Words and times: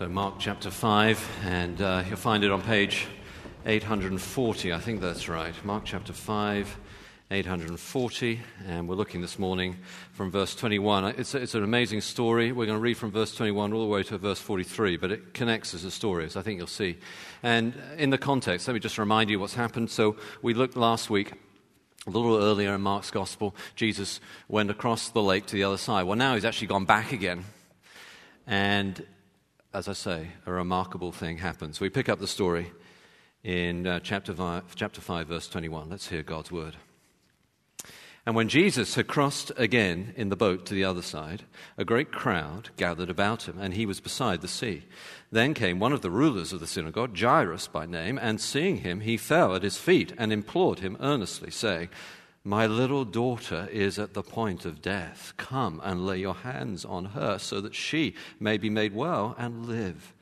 So, 0.00 0.08
Mark 0.08 0.36
chapter 0.38 0.70
5, 0.70 1.42
and 1.44 1.82
uh, 1.82 2.02
you'll 2.08 2.16
find 2.16 2.42
it 2.42 2.50
on 2.50 2.62
page 2.62 3.06
840, 3.66 4.72
I 4.72 4.78
think 4.78 5.02
that's 5.02 5.28
right. 5.28 5.52
Mark 5.62 5.82
chapter 5.84 6.14
5, 6.14 6.78
840, 7.30 8.40
and 8.66 8.88
we're 8.88 8.94
looking 8.94 9.20
this 9.20 9.38
morning 9.38 9.76
from 10.12 10.30
verse 10.30 10.54
21. 10.54 11.04
It's, 11.04 11.34
it's 11.34 11.54
an 11.54 11.64
amazing 11.64 12.00
story. 12.00 12.50
We're 12.50 12.64
going 12.64 12.78
to 12.78 12.82
read 12.82 12.96
from 12.96 13.10
verse 13.10 13.34
21 13.34 13.74
all 13.74 13.82
the 13.82 13.88
way 13.88 14.02
to 14.04 14.16
verse 14.16 14.40
43, 14.40 14.96
but 14.96 15.12
it 15.12 15.34
connects 15.34 15.74
as 15.74 15.84
a 15.84 15.90
story, 15.90 16.24
as 16.24 16.34
I 16.34 16.40
think 16.40 16.56
you'll 16.56 16.66
see. 16.66 16.96
And 17.42 17.74
in 17.98 18.08
the 18.08 18.16
context, 18.16 18.68
let 18.68 18.72
me 18.72 18.80
just 18.80 18.96
remind 18.96 19.28
you 19.28 19.38
what's 19.38 19.52
happened. 19.52 19.90
So, 19.90 20.16
we 20.40 20.54
looked 20.54 20.78
last 20.78 21.10
week. 21.10 21.34
A 22.06 22.10
little 22.10 22.38
earlier 22.38 22.74
in 22.74 22.80
Mark's 22.80 23.10
gospel, 23.10 23.54
Jesus 23.76 24.18
went 24.48 24.70
across 24.70 25.10
the 25.10 25.20
lake 25.20 25.44
to 25.44 25.56
the 25.56 25.64
other 25.64 25.76
side. 25.76 26.04
Well, 26.04 26.16
now 26.16 26.36
he's 26.36 26.46
actually 26.46 26.68
gone 26.68 26.86
back 26.86 27.12
again. 27.12 27.44
And 28.46 29.04
as 29.72 29.88
I 29.88 29.92
say, 29.92 30.28
a 30.46 30.52
remarkable 30.52 31.12
thing 31.12 31.38
happens. 31.38 31.80
We 31.80 31.90
pick 31.90 32.08
up 32.08 32.18
the 32.18 32.26
story 32.26 32.72
in 33.44 33.86
uh, 33.86 34.00
chapter, 34.00 34.34
chapter 34.74 35.00
5, 35.00 35.28
verse 35.28 35.48
21. 35.48 35.88
Let's 35.88 36.08
hear 36.08 36.22
God's 36.22 36.50
word. 36.50 36.76
And 38.26 38.34
when 38.34 38.48
Jesus 38.48 38.96
had 38.96 39.06
crossed 39.06 39.50
again 39.56 40.12
in 40.16 40.28
the 40.28 40.36
boat 40.36 40.66
to 40.66 40.74
the 40.74 40.84
other 40.84 41.02
side, 41.02 41.44
a 41.78 41.84
great 41.84 42.12
crowd 42.12 42.70
gathered 42.76 43.08
about 43.08 43.48
him, 43.48 43.58
and 43.58 43.72
he 43.72 43.86
was 43.86 44.00
beside 44.00 44.40
the 44.40 44.48
sea. 44.48 44.84
Then 45.32 45.54
came 45.54 45.78
one 45.78 45.92
of 45.92 46.02
the 46.02 46.10
rulers 46.10 46.52
of 46.52 46.60
the 46.60 46.66
synagogue, 46.66 47.16
Jairus 47.16 47.66
by 47.68 47.86
name, 47.86 48.18
and 48.18 48.40
seeing 48.40 48.78
him, 48.78 49.00
he 49.00 49.16
fell 49.16 49.54
at 49.54 49.62
his 49.62 49.78
feet 49.78 50.12
and 50.18 50.32
implored 50.32 50.80
him 50.80 50.98
earnestly, 51.00 51.50
saying, 51.50 51.88
my 52.44 52.66
little 52.66 53.04
daughter 53.04 53.68
is 53.70 53.98
at 53.98 54.14
the 54.14 54.22
point 54.22 54.64
of 54.64 54.80
death. 54.80 55.34
Come 55.36 55.80
and 55.84 56.06
lay 56.06 56.18
your 56.18 56.34
hands 56.34 56.84
on 56.84 57.06
her 57.06 57.38
so 57.38 57.60
that 57.60 57.74
she 57.74 58.14
may 58.38 58.56
be 58.56 58.70
made 58.70 58.94
well 58.94 59.34
and 59.38 59.66
live. 59.66 60.14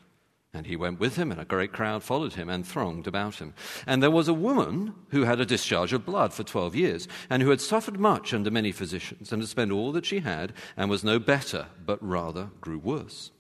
And 0.55 0.67
he 0.67 0.77
went 0.77 0.99
with 0.99 1.17
him, 1.17 1.31
and 1.31 1.41
a 1.41 1.45
great 1.45 1.73
crowd 1.73 2.03
followed 2.03 2.33
him 2.33 2.49
and 2.49 2.67
thronged 2.67 3.07
about 3.07 3.37
him. 3.37 3.55
And 3.87 4.03
there 4.03 4.11
was 4.11 4.29
a 4.29 4.35
woman 4.35 4.95
who 5.11 5.25
had 5.25 5.41
a 5.41 5.47
discharge 5.47 5.93
of 5.93 6.07
blood 6.07 6.33
for 6.33 6.43
twelve 6.43 6.75
years, 6.75 7.07
and 7.29 7.43
who 7.43 7.51
had 7.51 7.61
suffered 7.61 8.01
much 8.01 8.33
under 8.33 8.51
many 8.51 8.73
physicians, 8.73 9.31
and 9.31 9.43
had 9.43 9.49
spent 9.49 9.71
all 9.71 9.93
that 9.93 10.07
she 10.07 10.21
had, 10.21 10.55
and 10.77 10.89
was 10.89 11.05
no 11.05 11.19
better, 11.19 11.67
but 11.85 12.03
rather 12.03 12.51
grew 12.61 12.79
worse. 12.79 13.31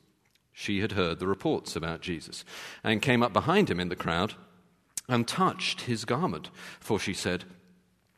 She 0.52 0.80
had 0.80 0.92
heard 0.92 1.18
the 1.18 1.26
reports 1.26 1.74
about 1.74 2.02
Jesus, 2.02 2.44
and 2.84 3.00
came 3.00 3.22
up 3.22 3.32
behind 3.32 3.70
him 3.70 3.80
in 3.80 3.88
the 3.88 3.96
crowd, 3.96 4.34
and 5.08 5.26
touched 5.26 5.82
his 5.82 6.04
garment, 6.04 6.50
for 6.78 7.00
she 7.00 7.14
said, 7.14 7.44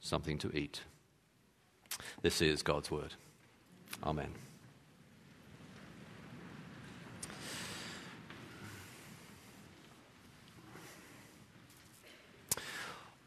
something 0.00 0.38
to 0.38 0.56
eat. 0.56 0.82
This 2.22 2.40
is 2.42 2.62
God's 2.62 2.90
word. 2.90 3.14
Amen. 4.04 4.32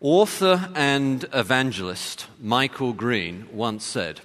Author 0.06 0.70
and 0.76 1.24
evangelist 1.32 2.28
Michael 2.42 2.92
Green 2.92 3.48
once 3.54 3.86
said, 3.86 4.20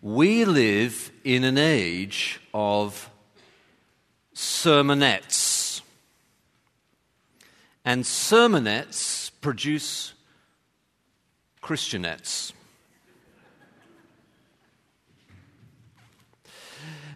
We 0.00 0.44
live 0.44 1.10
in 1.24 1.42
an 1.42 1.58
age 1.58 2.40
of 2.54 3.10
sermonettes. 4.36 5.80
And 7.84 8.04
sermonettes 8.04 9.25
produce 9.46 10.12
Christianettes. 11.62 12.52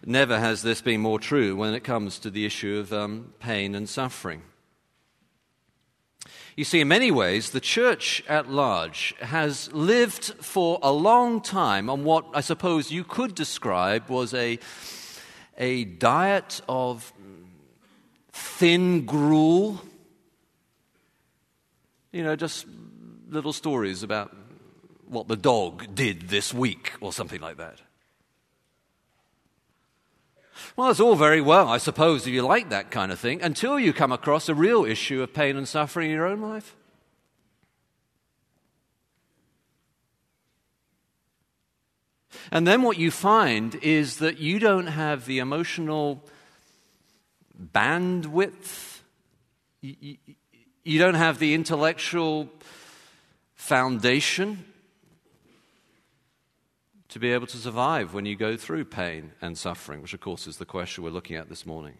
Never 0.06 0.38
has 0.38 0.62
this 0.62 0.80
been 0.80 1.00
more 1.00 1.18
true 1.18 1.56
when 1.56 1.74
it 1.74 1.82
comes 1.82 2.20
to 2.20 2.30
the 2.30 2.46
issue 2.46 2.78
of 2.78 2.92
um, 2.92 3.34
pain 3.40 3.74
and 3.74 3.88
suffering. 3.88 4.42
You 6.54 6.62
see, 6.62 6.80
in 6.80 6.86
many 6.86 7.10
ways, 7.10 7.50
the 7.50 7.58
church 7.58 8.22
at 8.28 8.48
large 8.48 9.12
has 9.18 9.72
lived 9.72 10.26
for 10.40 10.78
a 10.84 10.92
long 10.92 11.40
time 11.40 11.90
on 11.90 12.04
what 12.04 12.26
I 12.32 12.42
suppose 12.42 12.92
you 12.92 13.02
could 13.02 13.34
describe 13.34 14.08
was 14.08 14.34
a, 14.34 14.60
a 15.58 15.82
diet 15.82 16.60
of 16.68 17.12
thin 18.30 19.04
gruel 19.04 19.82
you 22.12 22.22
know, 22.22 22.36
just 22.36 22.66
little 23.28 23.52
stories 23.52 24.02
about 24.02 24.34
what 25.06 25.28
the 25.28 25.36
dog 25.36 25.94
did 25.94 26.28
this 26.28 26.54
week 26.54 26.92
or 27.00 27.12
something 27.12 27.40
like 27.40 27.56
that. 27.56 27.80
Well, 30.76 30.90
it's 30.90 31.00
all 31.00 31.16
very 31.16 31.40
well, 31.40 31.68
I 31.68 31.78
suppose, 31.78 32.26
if 32.26 32.32
you 32.32 32.42
like 32.42 32.70
that 32.70 32.90
kind 32.90 33.10
of 33.10 33.18
thing, 33.18 33.42
until 33.42 33.78
you 33.78 33.92
come 33.92 34.12
across 34.12 34.48
a 34.48 34.54
real 34.54 34.84
issue 34.84 35.22
of 35.22 35.32
pain 35.32 35.56
and 35.56 35.66
suffering 35.66 36.10
in 36.10 36.16
your 36.16 36.26
own 36.26 36.40
life. 36.40 36.76
And 42.52 42.66
then 42.66 42.82
what 42.82 42.98
you 42.98 43.10
find 43.10 43.76
is 43.76 44.18
that 44.18 44.38
you 44.38 44.58
don't 44.58 44.88
have 44.88 45.26
the 45.26 45.38
emotional 45.38 46.24
bandwidth. 47.72 49.00
Don't 50.84 51.14
have 51.14 51.38
the 51.38 51.54
intellectual 51.54 52.48
foundation 53.54 54.64
to 57.08 57.18
be 57.18 57.32
able 57.32 57.46
to 57.46 57.56
survive 57.56 58.14
when 58.14 58.24
you 58.24 58.36
go 58.36 58.56
through 58.56 58.84
pain 58.84 59.32
and 59.42 59.58
suffering, 59.58 60.00
which, 60.00 60.14
of 60.14 60.20
course, 60.20 60.46
is 60.46 60.58
the 60.58 60.64
question 60.64 61.04
we're 61.04 61.10
looking 61.10 61.36
at 61.36 61.48
this 61.48 61.66
morning. 61.66 61.94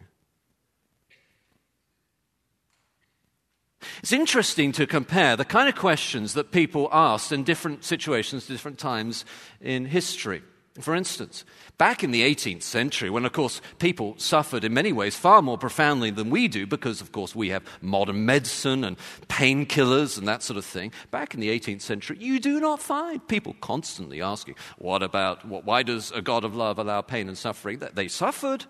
It's 3.99 4.13
interesting 4.13 4.71
to 4.73 4.87
compare 4.87 5.35
the 5.35 5.45
kind 5.45 5.67
of 5.67 5.75
questions 5.75 6.33
that 6.33 6.51
people 6.51 6.87
asked 6.91 7.31
in 7.31 7.43
different 7.43 7.83
situations, 7.83 8.47
different 8.47 8.79
times 8.79 9.25
in 9.59 9.85
history. 9.85 10.41
For 10.79 10.95
instance, 10.95 11.43
back 11.77 12.01
in 12.01 12.11
the 12.11 12.21
18th 12.21 12.63
century, 12.63 13.09
when 13.09 13.25
of 13.25 13.33
course 13.33 13.59
people 13.77 14.15
suffered 14.17 14.63
in 14.63 14.73
many 14.73 14.93
ways 14.93 15.17
far 15.17 15.41
more 15.41 15.57
profoundly 15.57 16.11
than 16.11 16.29
we 16.29 16.47
do, 16.47 16.65
because 16.65 17.01
of 17.01 17.11
course 17.11 17.35
we 17.35 17.49
have 17.49 17.63
modern 17.81 18.25
medicine 18.25 18.85
and 18.85 18.95
painkillers 19.27 20.17
and 20.17 20.25
that 20.29 20.41
sort 20.41 20.57
of 20.57 20.63
thing, 20.63 20.93
back 21.11 21.33
in 21.33 21.41
the 21.41 21.49
18th 21.49 21.81
century, 21.81 22.17
you 22.21 22.39
do 22.39 22.61
not 22.61 22.81
find 22.81 23.27
people 23.27 23.53
constantly 23.59 24.21
asking, 24.21 24.55
What 24.77 25.03
about, 25.03 25.45
what, 25.45 25.65
why 25.65 25.83
does 25.83 26.09
a 26.11 26.21
God 26.21 26.45
of 26.45 26.55
love 26.55 26.79
allow 26.79 27.01
pain 27.01 27.27
and 27.27 27.37
suffering? 27.37 27.81
They 27.93 28.07
suffered. 28.07 28.65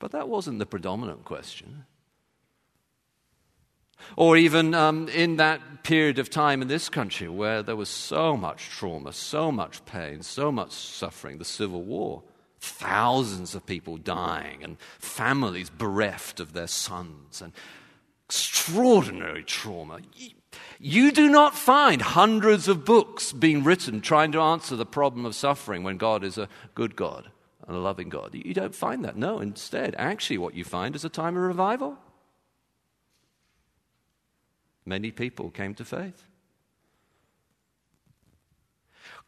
But 0.00 0.10
that 0.10 0.28
wasn't 0.28 0.58
the 0.58 0.66
predominant 0.66 1.24
question. 1.24 1.84
Or 4.16 4.36
even 4.36 4.74
um, 4.74 5.08
in 5.08 5.36
that 5.36 5.60
period 5.82 6.18
of 6.18 6.30
time 6.30 6.62
in 6.62 6.68
this 6.68 6.88
country 6.88 7.28
where 7.28 7.62
there 7.62 7.76
was 7.76 7.88
so 7.88 8.36
much 8.36 8.68
trauma, 8.68 9.12
so 9.12 9.50
much 9.50 9.84
pain, 9.84 10.22
so 10.22 10.52
much 10.52 10.72
suffering, 10.72 11.38
the 11.38 11.44
Civil 11.44 11.82
War, 11.82 12.22
thousands 12.60 13.54
of 13.54 13.64
people 13.64 13.96
dying 13.96 14.62
and 14.62 14.76
families 14.98 15.70
bereft 15.70 16.40
of 16.40 16.52
their 16.52 16.66
sons, 16.66 17.40
and 17.40 17.52
extraordinary 18.26 19.42
trauma. 19.44 20.00
You 20.78 21.12
do 21.12 21.28
not 21.28 21.54
find 21.54 22.02
hundreds 22.02 22.68
of 22.68 22.84
books 22.84 23.32
being 23.32 23.64
written 23.64 24.00
trying 24.00 24.32
to 24.32 24.40
answer 24.40 24.76
the 24.76 24.86
problem 24.86 25.24
of 25.24 25.34
suffering 25.34 25.82
when 25.82 25.96
God 25.96 26.24
is 26.24 26.38
a 26.38 26.48
good 26.74 26.96
God 26.96 27.30
and 27.66 27.76
a 27.76 27.80
loving 27.80 28.08
God. 28.08 28.34
You 28.34 28.54
don't 28.54 28.74
find 28.74 29.04
that. 29.04 29.16
No, 29.16 29.40
instead, 29.40 29.94
actually, 29.98 30.38
what 30.38 30.54
you 30.54 30.64
find 30.64 30.94
is 30.94 31.04
a 31.04 31.08
time 31.08 31.36
of 31.36 31.42
revival 31.42 31.98
many 34.88 35.10
people 35.10 35.50
came 35.50 35.74
to 35.74 35.84
faith. 35.84 36.24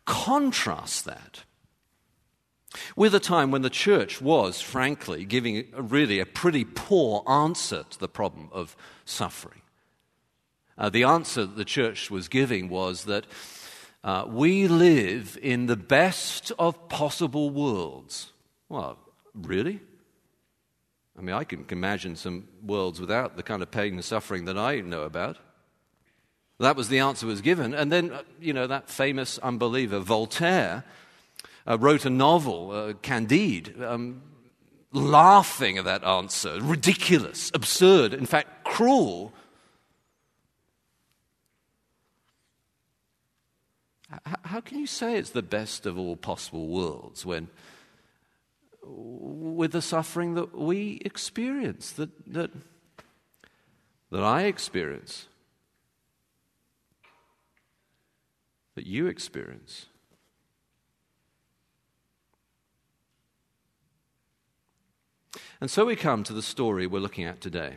Contrast 0.06 1.04
that 1.04 1.44
with 2.96 3.14
a 3.14 3.20
time 3.20 3.50
when 3.50 3.62
the 3.62 3.70
church 3.70 4.20
was, 4.20 4.60
frankly, 4.60 5.24
giving 5.24 5.66
really 5.76 6.20
a 6.20 6.26
pretty 6.26 6.64
poor 6.64 7.22
answer 7.28 7.84
to 7.90 7.98
the 7.98 8.08
problem 8.08 8.48
of 8.52 8.76
suffering. 9.04 9.60
Uh, 10.78 10.88
the 10.88 11.04
answer 11.04 11.42
that 11.42 11.56
the 11.56 11.64
church 11.64 12.10
was 12.10 12.28
giving 12.28 12.68
was 12.68 13.04
that 13.04 13.26
uh, 14.02 14.24
we 14.26 14.66
live 14.66 15.38
in 15.42 15.66
the 15.66 15.76
best 15.76 16.52
of 16.58 16.88
possible 16.88 17.50
worlds. 17.50 18.32
Well, 18.68 18.98
really? 19.34 19.80
I 21.18 21.22
mean, 21.22 21.34
I 21.34 21.44
can 21.44 21.66
imagine 21.68 22.16
some 22.16 22.48
worlds 22.64 22.98
without 22.98 23.36
the 23.36 23.42
kind 23.42 23.62
of 23.62 23.70
pain 23.70 23.94
and 23.94 24.04
suffering 24.04 24.46
that 24.46 24.56
I 24.56 24.80
know 24.80 25.02
about. 25.02 25.36
That 26.60 26.76
was 26.76 26.88
the 26.88 26.98
answer 26.98 27.26
was 27.26 27.40
given. 27.40 27.72
And 27.72 27.90
then, 27.90 28.12
uh, 28.12 28.22
you 28.38 28.52
know, 28.52 28.66
that 28.66 28.90
famous 28.90 29.38
unbeliever, 29.38 29.98
Voltaire, 29.98 30.84
uh, 31.66 31.78
wrote 31.78 32.04
a 32.04 32.10
novel, 32.10 32.70
uh, 32.70 32.92
Candide, 33.00 33.82
um, 33.82 34.20
laughing 34.92 35.78
at 35.78 35.84
that 35.86 36.04
answer. 36.04 36.60
Ridiculous, 36.60 37.50
absurd, 37.54 38.12
in 38.12 38.26
fact, 38.26 38.64
cruel. 38.64 39.32
How 44.42 44.60
can 44.60 44.78
you 44.78 44.86
say 44.86 45.16
it's 45.16 45.30
the 45.30 45.42
best 45.42 45.86
of 45.86 45.98
all 45.98 46.16
possible 46.16 46.66
worlds 46.66 47.24
when, 47.24 47.48
with 48.82 49.72
the 49.72 49.80
suffering 49.80 50.34
that 50.34 50.54
we 50.54 51.00
experience, 51.06 51.92
that, 51.92 52.10
that, 52.34 52.50
that 54.10 54.22
I 54.22 54.42
experience? 54.42 55.26
That 58.80 58.86
you 58.86 59.08
experience. 59.08 59.84
And 65.60 65.70
so 65.70 65.84
we 65.84 65.96
come 65.96 66.24
to 66.24 66.32
the 66.32 66.40
story 66.40 66.86
we're 66.86 67.00
looking 67.00 67.26
at 67.26 67.42
today. 67.42 67.76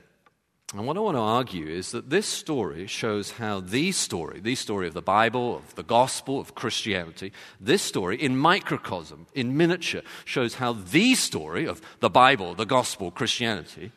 And 0.73 0.87
what 0.87 0.95
I 0.95 1.01
want 1.01 1.17
to 1.17 1.21
argue 1.21 1.67
is 1.67 1.91
that 1.91 2.09
this 2.09 2.25
story 2.25 2.87
shows 2.87 3.31
how 3.31 3.59
the 3.59 3.91
story, 3.91 4.39
the 4.39 4.55
story 4.55 4.87
of 4.87 4.93
the 4.93 5.01
Bible, 5.01 5.57
of 5.57 5.75
the 5.75 5.83
gospel, 5.83 6.39
of 6.39 6.55
Christianity, 6.55 7.33
this 7.59 7.81
story 7.81 8.15
in 8.15 8.37
microcosm, 8.37 9.27
in 9.33 9.57
miniature, 9.57 10.03
shows 10.23 10.55
how 10.55 10.71
the 10.71 11.15
story 11.15 11.67
of 11.67 11.81
the 11.99 12.09
Bible, 12.09 12.55
the 12.55 12.65
gospel, 12.65 13.11
Christianity, 13.11 13.91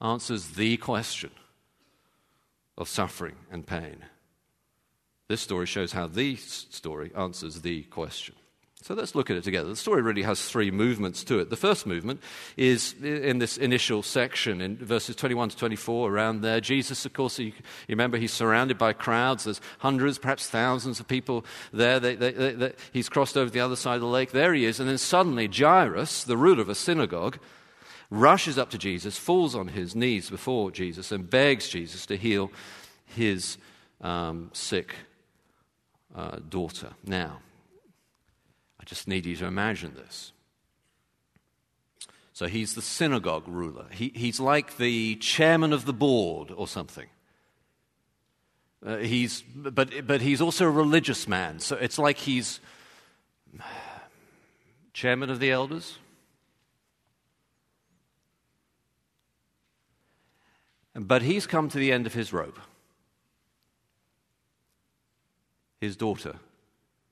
answers 0.00 0.48
the 0.48 0.76
question 0.78 1.30
of 2.76 2.88
suffering 2.88 3.36
and 3.52 3.64
pain. 3.64 4.06
This 5.30 5.40
story 5.40 5.66
shows 5.66 5.92
how 5.92 6.08
the 6.08 6.34
story 6.34 7.12
answers 7.16 7.60
the 7.60 7.82
question. 7.84 8.34
So 8.82 8.94
let's 8.94 9.14
look 9.14 9.30
at 9.30 9.36
it 9.36 9.44
together. 9.44 9.68
The 9.68 9.76
story 9.76 10.02
really 10.02 10.22
has 10.22 10.44
three 10.44 10.72
movements 10.72 11.22
to 11.22 11.38
it. 11.38 11.50
The 11.50 11.56
first 11.56 11.86
movement 11.86 12.20
is 12.56 12.96
in 13.00 13.38
this 13.38 13.56
initial 13.56 14.02
section 14.02 14.60
in 14.60 14.76
verses 14.78 15.14
21 15.14 15.50
to 15.50 15.56
24, 15.56 16.10
around 16.10 16.40
there. 16.40 16.60
Jesus, 16.60 17.06
of 17.06 17.12
course, 17.12 17.38
you, 17.38 17.52
remember 17.88 18.18
he's 18.18 18.32
surrounded 18.32 18.76
by 18.76 18.92
crowds. 18.92 19.44
There's 19.44 19.60
hundreds, 19.78 20.18
perhaps 20.18 20.48
thousands 20.48 20.98
of 20.98 21.06
people 21.06 21.44
there. 21.72 22.00
They, 22.00 22.16
they, 22.16 22.32
they, 22.32 22.72
he's 22.92 23.08
crossed 23.08 23.36
over 23.36 23.52
the 23.52 23.60
other 23.60 23.76
side 23.76 23.94
of 23.94 24.00
the 24.00 24.08
lake. 24.08 24.32
There 24.32 24.52
he 24.52 24.64
is. 24.64 24.80
And 24.80 24.88
then 24.88 24.98
suddenly, 24.98 25.46
Jairus, 25.46 26.24
the 26.24 26.36
ruler 26.36 26.62
of 26.62 26.68
a 26.68 26.74
synagogue, 26.74 27.38
rushes 28.10 28.58
up 28.58 28.70
to 28.70 28.78
Jesus, 28.78 29.16
falls 29.16 29.54
on 29.54 29.68
his 29.68 29.94
knees 29.94 30.28
before 30.28 30.72
Jesus, 30.72 31.12
and 31.12 31.30
begs 31.30 31.68
Jesus 31.68 32.04
to 32.06 32.16
heal 32.16 32.50
his 33.06 33.58
um, 34.00 34.50
sick 34.52 34.96
uh, 36.14 36.38
daughter. 36.48 36.90
Now, 37.04 37.40
I 38.80 38.84
just 38.84 39.06
need 39.06 39.26
you 39.26 39.36
to 39.36 39.46
imagine 39.46 39.94
this. 39.94 40.32
So 42.32 42.46
he's 42.46 42.74
the 42.74 42.82
synagogue 42.82 43.46
ruler. 43.46 43.86
He, 43.90 44.12
he's 44.14 44.40
like 44.40 44.78
the 44.78 45.16
chairman 45.16 45.72
of 45.72 45.84
the 45.84 45.92
board 45.92 46.50
or 46.50 46.66
something. 46.66 47.06
Uh, 48.84 48.96
he's, 48.96 49.42
but, 49.54 50.06
but 50.06 50.22
he's 50.22 50.40
also 50.40 50.64
a 50.64 50.70
religious 50.70 51.28
man. 51.28 51.58
So 51.58 51.76
it's 51.76 51.98
like 51.98 52.16
he's 52.16 52.60
chairman 54.94 55.28
of 55.28 55.38
the 55.38 55.50
elders. 55.50 55.98
But 60.94 61.22
he's 61.22 61.46
come 61.46 61.68
to 61.68 61.78
the 61.78 61.92
end 61.92 62.06
of 62.06 62.14
his 62.14 62.32
rope. 62.32 62.58
His 65.80 65.96
daughter 65.96 66.36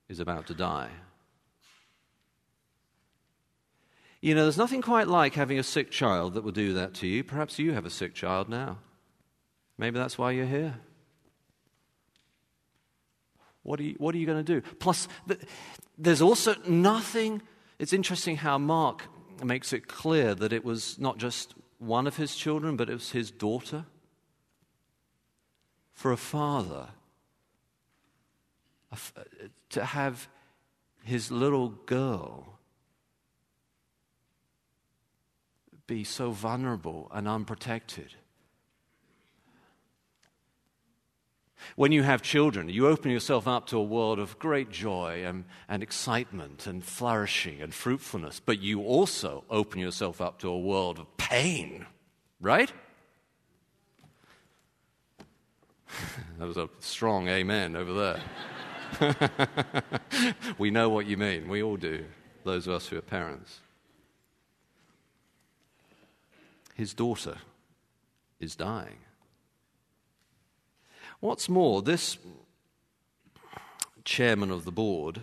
is 0.09 0.21
about 0.21 0.47
to 0.47 0.55
die. 0.55 0.91
You 4.21 4.35
know, 4.35 4.43
there's 4.43 4.59
nothing 4.59 4.83
quite 4.83 5.07
like 5.07 5.35
having 5.35 5.59
a 5.59 5.63
sick 5.63 5.91
child 5.91 6.35
that 6.35 6.43
will 6.43 6.53
do 6.53 6.75
that 6.75 6.95
to 6.95 7.07
you. 7.07 7.23
Perhaps 7.23 7.59
you 7.59 7.73
have 7.73 7.87
a 7.87 7.91
sick 7.91 8.15
child 8.15 8.49
now. 8.49 8.79
Maybe 9.77 9.99
that's 9.99 10.19
why 10.19 10.33
you're 10.33 10.47
here. 10.47 10.75
What 13.63 13.79
are 13.79 13.85
you, 13.85 13.95
what 13.99 14.15
are 14.15 14.19
you 14.19 14.27
going 14.27 14.45
to 14.45 14.61
do? 14.61 14.67
Plus, 14.81 15.07
there's 15.97 16.23
also 16.23 16.55
nothing. 16.67 17.43
It's 17.79 17.93
interesting 17.93 18.37
how 18.37 18.59
Mark 18.59 19.05
makes 19.45 19.73
it 19.73 19.87
clear 19.87 20.35
that 20.35 20.53
it 20.53 20.65
was 20.65 20.99
not 20.99 21.19
just 21.19 21.55
one 21.79 22.09
of 22.09 22.17
his 22.17 22.35
children, 22.35 22.77
but 22.77 22.91
it 22.91 22.95
was 22.95 23.13
his 23.13 23.31
daughter. 23.31 23.85
For 25.93 26.11
a 26.11 26.17
father, 26.17 26.89
Uh, 28.91 28.97
to 29.71 29.85
have 29.85 30.29
his 31.03 31.31
little 31.31 31.69
girl 31.69 32.59
be 35.87 36.05
so 36.05 36.31
vulnerable 36.31 37.11
and 37.13 37.27
unprotected. 37.27 38.15
When 41.77 41.93
you 41.93 42.03
have 42.03 42.23
children, 42.23 42.69
you 42.69 42.87
open 42.87 43.11
yourself 43.11 43.49
up 43.49 43.67
to 43.69 43.79
a 43.79 43.83
world 43.83 44.19
of 44.19 44.39
great 44.39 44.71
joy 44.71 45.25
and, 45.25 45.45
and 45.69 45.83
excitement 45.83 46.67
and 46.67 46.85
flourishing 46.85 47.61
and 47.61 47.75
fruitfulness, 47.75 48.41
but 48.41 48.61
you 48.61 48.83
also 48.83 49.45
open 49.51 49.81
yourself 49.81 50.21
up 50.21 50.39
to 50.41 50.49
a 50.49 50.59
world 50.59 50.99
of 50.99 51.17
pain, 51.17 51.87
right? 52.41 52.73
that 56.39 56.47
was 56.47 56.57
a 56.57 56.69
strong 56.81 57.29
amen 57.29 57.77
over 57.77 57.93
there. 57.93 58.21
we 60.59 60.71
know 60.71 60.89
what 60.89 61.07
you 61.07 61.17
mean. 61.17 61.49
We 61.49 61.63
all 61.63 61.77
do, 61.77 62.05
those 62.45 62.67
of 62.67 62.75
us 62.75 62.89
who 62.89 62.97
are 62.97 63.03
parents. 63.03 63.61
His 66.75 66.95
daughter 66.95 67.39
is 68.39 68.55
dying. 68.55 68.99
What's 71.21 71.49
more, 71.49 71.83
this 71.83 72.19
chairman 74.05 74.51
of 74.51 74.65
the 74.65 74.73
board 74.73 75.21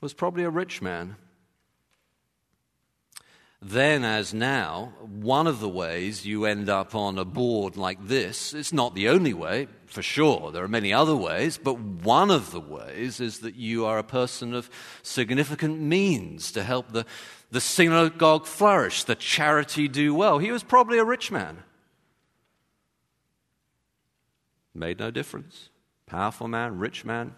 was 0.00 0.12
probably 0.12 0.44
a 0.44 0.50
rich 0.50 0.82
man. 0.82 1.16
then 3.62 4.04
as 4.04 4.34
now, 4.34 4.92
one 5.00 5.46
of 5.46 5.60
the 5.60 5.68
ways 5.68 6.26
you 6.26 6.44
end 6.44 6.68
up 6.68 6.94
on 6.94 7.18
a 7.18 7.24
board 7.24 7.76
like 7.76 8.06
this, 8.06 8.52
it's 8.52 8.72
not 8.72 8.94
the 8.94 9.08
only 9.08 9.32
way, 9.32 9.66
for 9.86 10.02
sure, 10.02 10.50
there 10.50 10.64
are 10.64 10.68
many 10.68 10.92
other 10.92 11.16
ways, 11.16 11.58
but 11.58 11.78
one 11.78 12.30
of 12.30 12.50
the 12.50 12.60
ways 12.60 13.20
is 13.20 13.40
that 13.40 13.54
you 13.54 13.84
are 13.86 13.98
a 13.98 14.04
person 14.04 14.54
of 14.54 14.70
significant 15.02 15.80
means 15.80 16.52
to 16.52 16.62
help 16.62 16.92
the, 16.92 17.06
the 17.50 17.60
synagogue 17.60 18.46
flourish, 18.46 19.04
the 19.04 19.14
charity 19.14 19.88
do 19.88 20.14
well. 20.14 20.38
He 20.38 20.50
was 20.50 20.62
probably 20.62 20.98
a 20.98 21.04
rich 21.04 21.30
man. 21.30 21.62
Made 24.74 24.98
no 24.98 25.10
difference. 25.10 25.70
Powerful 26.06 26.48
man, 26.48 26.78
rich 26.78 27.04
man. 27.04 27.34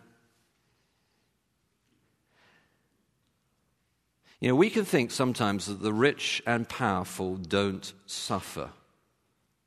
You 4.40 4.48
know, 4.48 4.54
we 4.54 4.70
can 4.70 4.84
think 4.84 5.10
sometimes 5.10 5.66
that 5.66 5.82
the 5.82 5.92
rich 5.92 6.42
and 6.46 6.68
powerful 6.68 7.36
don't 7.36 7.92
suffer. 8.06 8.70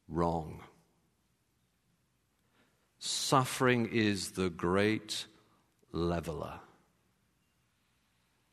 Wrong. 0.08 0.62
Suffering 3.03 3.89
is 3.91 4.34
the 4.34 4.51
great 4.51 5.25
leveler. 5.91 6.60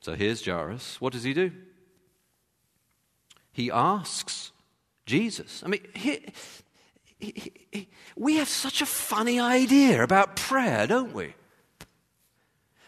So 0.01 0.15
here's 0.15 0.43
Jairus. 0.43 0.99
What 1.03 1.13
does 1.13 1.23
he 1.23 1.35
do? 1.35 1.53
He 3.53 3.71
asks 3.71 4.53
Jesus. 5.05 5.63
I 5.63 5.69
mean, 5.69 5.87
he, 5.95 6.25
he, 7.19 7.53
he, 7.71 7.89
we 8.17 8.37
have 8.37 8.49
such 8.49 8.81
a 8.81 8.87
funny 8.87 9.39
idea 9.39 10.03
about 10.03 10.37
prayer, 10.37 10.87
don't 10.87 11.13
we? 11.13 11.35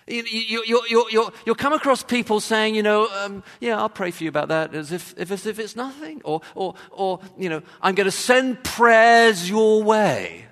You, 0.06 0.24
you, 0.66 0.82
you, 0.88 1.30
you'll 1.44 1.54
come 1.54 1.74
across 1.74 2.02
people 2.02 2.40
saying, 2.40 2.74
you 2.74 2.82
know, 2.82 3.06
um, 3.22 3.42
yeah, 3.60 3.78
I'll 3.78 3.90
pray 3.90 4.10
for 4.12 4.24
you 4.24 4.30
about 4.30 4.48
that 4.48 4.74
as 4.74 4.92
if, 4.92 5.14
if, 5.18 5.30
as 5.30 5.44
if 5.44 5.58
it's 5.58 5.76
nothing. 5.76 6.22
Or, 6.24 6.40
or, 6.54 6.74
or, 6.90 7.20
you 7.36 7.50
know, 7.50 7.60
I'm 7.82 7.94
going 7.94 8.06
to 8.06 8.10
send 8.10 8.64
prayers 8.64 9.48
your 9.48 9.82
way. 9.82 10.46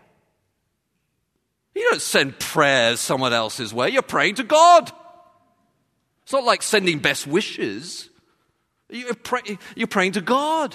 You 1.78 1.90
don't 1.90 2.02
send 2.02 2.40
prayers 2.40 2.98
someone 2.98 3.32
else's 3.32 3.72
way. 3.72 3.90
You're 3.90 4.02
praying 4.02 4.34
to 4.34 4.42
God. 4.42 4.90
It's 6.24 6.32
not 6.32 6.42
like 6.42 6.60
sending 6.60 6.98
best 6.98 7.24
wishes. 7.24 8.10
You're, 8.90 9.14
pray, 9.14 9.58
you're 9.76 9.86
praying 9.86 10.12
to 10.12 10.20
God. 10.20 10.74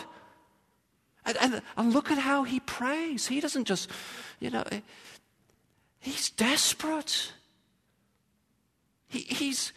And, 1.26 1.38
and, 1.42 1.62
and 1.76 1.94
look 1.94 2.10
at 2.10 2.18
how 2.18 2.44
he 2.44 2.62
prays. 2.62 3.28
He 3.28 3.42
doesn't 3.42 3.66
just, 3.66 3.90
you 4.40 4.50
know, 4.50 4.64
he's 6.00 6.30
desperate. 6.30 7.34
He, 9.10 9.20
he's, 9.20 9.74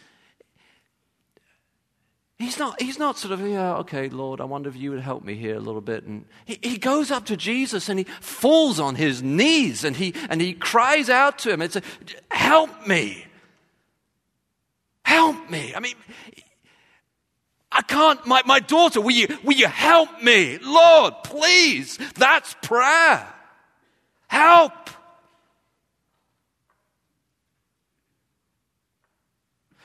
He's 2.39 2.59
not, 2.59 2.79
he's 2.79 2.99
not 2.99 3.17
sort 3.17 3.31
of, 3.31 3.41
yeah, 3.41 3.77
okay, 3.77 4.09
Lord, 4.09 4.39
I 4.41 4.43
wonder 4.43 4.69
if 4.69 4.75
you 4.75 4.91
would 4.91 4.99
help 4.99 5.23
me 5.23 5.33
here 5.33 5.55
a 5.55 5.59
little 5.59 5.81
bit. 5.81 6.03
And 6.03 6.25
he, 6.45 6.59
he 6.61 6.77
goes 6.77 7.09
up 7.09 7.25
to 7.27 7.37
Jesus 7.37 7.89
and 7.89 7.97
he 7.97 8.05
falls 8.21 8.79
on 8.79 8.93
his 8.93 9.23
knees 9.23 9.83
and 9.83 9.95
he, 9.95 10.13
and 10.29 10.39
he 10.39 10.53
cries 10.53 11.09
out 11.09 11.39
to 11.39 11.51
him 11.51 11.61
and 11.61 11.71
says, 11.71 11.83
Help 12.29 12.85
me. 12.85 13.25
Help 15.03 15.49
me. 15.49 15.73
I 15.73 15.79
mean, 15.79 15.95
I 17.71 17.81
can't, 17.81 18.23
my, 18.27 18.43
my 18.45 18.59
daughter, 18.59 19.01
will 19.01 19.11
you, 19.11 19.27
will 19.43 19.55
you 19.55 19.67
help 19.67 20.21
me? 20.21 20.59
Lord, 20.59 21.15
please. 21.23 21.97
That's 22.15 22.55
prayer. 22.61 23.27
Help. 24.27 24.73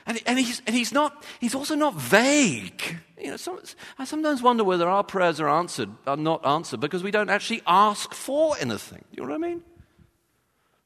And, 0.06 0.20
and, 0.26 0.38
he's, 0.38 0.60
and 0.66 0.74
he's, 0.74 0.92
not, 0.92 1.24
he's 1.40 1.54
also 1.54 1.74
not 1.74 1.94
vague. 1.94 2.98
You 3.20 3.30
know, 3.30 3.36
some, 3.36 3.60
I 3.98 4.04
sometimes 4.04 4.42
wonder 4.42 4.64
whether 4.64 4.88
our 4.88 5.04
prayers 5.04 5.40
are 5.40 5.48
answered, 5.48 5.90
are 6.06 6.16
not 6.16 6.44
answered 6.44 6.80
because 6.80 7.02
we 7.02 7.10
don't 7.10 7.30
actually 7.30 7.62
ask 7.66 8.12
for 8.12 8.56
anything. 8.58 9.04
You 9.12 9.22
know 9.22 9.28
what 9.30 9.34
I 9.36 9.48
mean? 9.48 9.62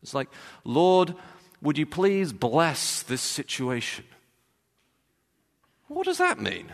It's 0.02 0.14
like, 0.14 0.28
Lord, 0.64 1.14
would 1.62 1.78
you 1.78 1.86
please 1.86 2.32
bless 2.32 3.02
this 3.02 3.22
situation? 3.22 4.04
What 5.88 6.04
does 6.04 6.18
that 6.18 6.38
mean? 6.38 6.70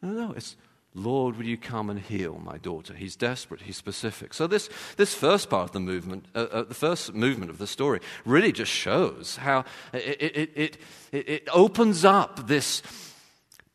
No, 0.00 0.10
no, 0.10 0.32
it's 0.32 0.56
Lord, 0.98 1.36
will 1.36 1.46
you 1.46 1.56
come 1.56 1.88
and 1.88 2.00
heal 2.00 2.40
my 2.44 2.58
daughter? 2.58 2.92
He's 2.92 3.16
desperate, 3.16 3.62
he's 3.62 3.76
specific. 3.76 4.34
So, 4.34 4.46
this, 4.46 4.68
this 4.96 5.14
first 5.14 5.48
part 5.48 5.68
of 5.68 5.72
the 5.72 5.80
movement, 5.80 6.26
uh, 6.34 6.46
uh, 6.50 6.62
the 6.64 6.74
first 6.74 7.14
movement 7.14 7.50
of 7.50 7.58
the 7.58 7.66
story, 7.66 8.00
really 8.24 8.52
just 8.52 8.72
shows 8.72 9.36
how 9.36 9.64
it, 9.92 10.20
it, 10.20 10.50
it, 10.56 10.76
it, 11.12 11.48
opens 11.52 12.04
up 12.04 12.48
this 12.48 12.82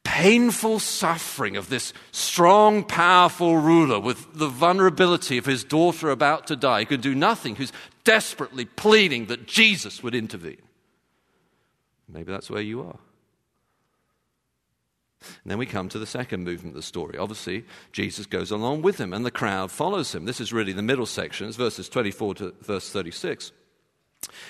painful 0.03 0.79
suffering 0.79 1.55
of 1.55 1.69
this 1.69 1.93
strong, 2.11 2.83
powerful 2.83 3.57
ruler 3.57 3.99
with 3.99 4.33
the 4.33 4.49
vulnerability 4.49 5.37
of 5.37 5.45
his 5.45 5.63
daughter 5.63 6.09
about 6.09 6.47
to 6.47 6.55
die, 6.55 6.81
who 6.81 6.85
can 6.85 7.01
do 7.01 7.15
nothing, 7.15 7.55
who's 7.55 7.71
desperately 8.03 8.65
pleading 8.65 9.27
that 9.27 9.47
Jesus 9.47 10.03
would 10.03 10.13
intervene. 10.13 10.61
Maybe 12.09 12.31
that's 12.31 12.49
where 12.49 12.61
you 12.61 12.81
are. 12.81 12.99
And 15.43 15.51
then 15.51 15.57
we 15.57 15.65
come 15.65 15.89
to 15.89 15.99
the 15.99 16.05
second 16.05 16.43
movement 16.43 16.75
of 16.75 16.81
the 16.81 16.81
story. 16.81 17.17
Obviously, 17.17 17.65
Jesus 17.91 18.25
goes 18.25 18.51
along 18.51 18.81
with 18.81 18.99
him, 18.99 19.13
and 19.13 19.25
the 19.25 19.31
crowd 19.31 19.71
follows 19.71 20.13
him. 20.13 20.25
This 20.25 20.41
is 20.41 20.53
really 20.53 20.73
the 20.73 20.81
middle 20.81 21.05
section, 21.05 21.47
it's 21.47 21.57
verses 21.57 21.89
24 21.89 22.35
to 22.35 22.53
verse 22.61 22.89
36. 22.89 23.51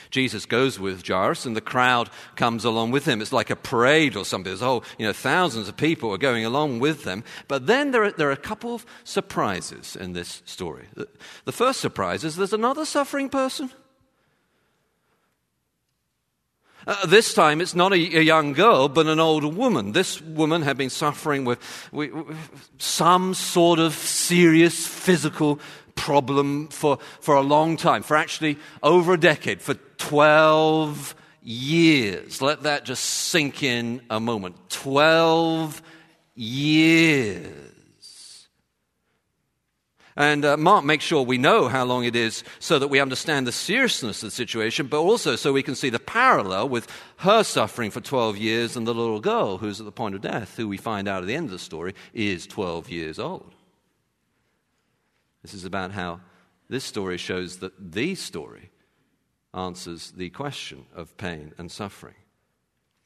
Jesus 0.09 0.45
goes 0.45 0.79
with 0.79 1.05
Jairus, 1.05 1.45
and 1.45 1.55
the 1.55 1.61
crowd 1.61 2.09
comes 2.35 2.65
along 2.65 2.91
with 2.91 3.05
him. 3.05 3.21
It's 3.21 3.33
like 3.33 3.49
a 3.49 3.55
parade 3.55 4.15
or 4.15 4.25
something. 4.25 4.49
There's 4.49 4.61
whole, 4.61 4.83
you 4.97 5.05
know, 5.05 5.13
thousands 5.13 5.67
of 5.67 5.77
people 5.77 6.11
are 6.11 6.17
going 6.17 6.45
along 6.45 6.79
with 6.79 7.03
them. 7.03 7.23
But 7.47 7.67
then 7.67 7.91
there 7.91 8.03
are, 8.03 8.11
there 8.11 8.29
are 8.29 8.33
a 8.33 8.37
couple 8.37 8.75
of 8.75 8.85
surprises 9.03 9.95
in 9.95 10.13
this 10.13 10.41
story. 10.45 10.87
The 11.45 11.51
first 11.51 11.79
surprise 11.79 12.23
is 12.23 12.35
there's 12.35 12.53
another 12.53 12.85
suffering 12.85 13.29
person. 13.29 13.71
Uh, 16.85 17.05
this 17.05 17.33
time 17.33 17.61
it's 17.61 17.75
not 17.75 17.93
a, 17.93 17.95
a, 17.95 18.21
young 18.21 18.53
girl, 18.53 18.89
but 18.89 19.07
an 19.07 19.19
older 19.19 19.47
woman. 19.47 19.93
This 19.93 20.21
woman 20.21 20.61
had 20.61 20.77
been 20.77 20.89
suffering 20.89 21.45
with, 21.45 21.59
with, 21.91 22.11
with 22.11 22.71
some 22.77 23.33
sort 23.33 23.79
of 23.79 23.93
serious 23.93 24.85
physical 24.85 25.59
problem 25.95 26.67
for, 26.67 26.97
for 27.21 27.35
a 27.35 27.41
long 27.41 27.77
time, 27.77 28.03
for 28.03 28.17
actually 28.17 28.57
over 28.81 29.13
a 29.13 29.19
decade, 29.19 29.61
for 29.61 29.75
12 29.97 31.15
years. 31.41 32.41
Let 32.41 32.63
that 32.63 32.85
just 32.85 33.03
sink 33.03 33.63
in 33.63 34.01
a 34.09 34.19
moment. 34.19 34.55
12 34.69 35.81
years. 36.35 37.72
And 40.15 40.45
uh, 40.45 40.57
Mark 40.57 40.85
makes 40.85 41.03
sure 41.03 41.23
we 41.23 41.37
know 41.37 41.67
how 41.67 41.85
long 41.85 42.05
it 42.05 42.15
is 42.15 42.43
so 42.59 42.77
that 42.77 42.89
we 42.89 42.99
understand 42.99 43.47
the 43.47 43.51
seriousness 43.51 44.21
of 44.21 44.27
the 44.27 44.35
situation, 44.35 44.87
but 44.87 44.99
also 44.99 45.35
so 45.35 45.51
we 45.51 45.63
can 45.63 45.75
see 45.75 45.89
the 45.89 45.99
parallel 45.99 46.69
with 46.69 46.87
her 47.17 47.43
suffering 47.43 47.89
for 47.89 47.99
12 47.99 48.37
years 48.37 48.77
and 48.77 48.85
the 48.85 48.93
little 48.93 49.19
girl 49.19 49.57
who's 49.57 49.79
at 49.79 49.85
the 49.85 49.91
point 49.91 50.13
of 50.13 50.21
death, 50.21 50.55
who 50.55 50.67
we 50.67 50.77
find 50.77 51.07
out 51.07 51.23
at 51.23 51.27
the 51.27 51.35
end 51.35 51.45
of 51.45 51.51
the 51.51 51.59
story 51.59 51.95
is 52.13 52.45
12 52.45 52.89
years 52.89 53.17
old. 53.17 53.55
This 55.41 55.53
is 55.53 55.65
about 55.65 55.91
how 55.91 56.21
this 56.69 56.83
story 56.83 57.17
shows 57.17 57.57
that 57.57 57.91
the 57.91 58.15
story 58.15 58.69
answers 59.53 60.11
the 60.11 60.29
question 60.29 60.85
of 60.95 61.17
pain 61.17 61.53
and 61.57 61.71
suffering. 61.71 62.15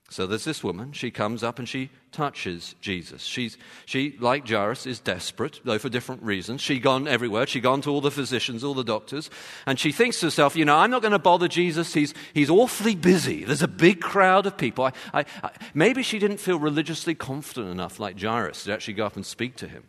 So 0.10 0.26
there's 0.26 0.46
this 0.46 0.64
woman. 0.64 0.94
She 0.94 1.12
comes 1.12 1.44
up 1.44 1.60
and 1.60 1.68
she 1.68 1.90
touches 2.14 2.76
Jesus. 2.80 3.24
She's, 3.24 3.58
she, 3.86 4.16
like 4.20 4.48
Jairus, 4.48 4.86
is 4.86 5.02
desperate, 5.02 5.60
though 5.66 5.78
for 5.78 5.90
different 5.90 6.24
reasons. 6.24 6.62
She's 6.62 6.80
gone 6.80 7.10
everywhere. 7.10 7.46
She's 7.46 7.62
gone 7.62 7.82
to 7.82 7.90
all 7.90 8.00
the 8.00 8.10
physicians, 8.10 8.64
all 8.64 8.74
the 8.74 8.86
doctors. 8.86 9.30
And 9.66 9.78
she 9.78 9.92
thinks 9.92 10.22
to 10.22 10.28
herself, 10.28 10.56
you 10.56 10.64
know, 10.64 10.78
I'm 10.78 10.92
not 10.92 11.02
going 11.02 11.12
to 11.12 11.20
bother 11.20 11.50
Jesus. 11.50 11.94
He's, 11.94 12.14
he's 12.34 12.50
awfully 12.50 12.96
busy. 12.96 13.44
There's 13.44 13.62
a 13.62 13.68
big 13.68 14.00
crowd 14.00 14.46
of 14.46 14.58
people. 14.58 14.86
I, 14.86 14.94
I, 15.14 15.26
I, 15.44 15.52
maybe 15.74 16.04
she 16.04 16.20
didn't 16.20 16.38
feel 16.38 16.58
religiously 16.58 17.14
confident 17.14 17.70
enough, 17.70 18.00
like 18.00 18.18
Jairus, 18.18 18.64
to 18.64 18.74
actually 18.74 18.94
go 18.94 19.06
up 19.06 19.18
and 19.18 19.26
speak 19.26 19.58
to 19.58 19.68
him. 19.68 19.84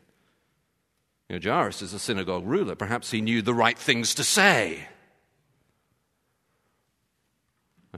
You 1.29 1.39
know, 1.39 1.51
Jairus 1.55 1.81
is 1.81 1.95
a 1.95 1.99
synagogue 2.01 2.45
ruler. 2.45 2.75
Perhaps 2.75 3.13
he 3.13 3.21
knew 3.21 3.41
the 3.41 3.55
right 3.55 3.79
things 3.79 4.17
to 4.17 4.25
say. 4.25 4.89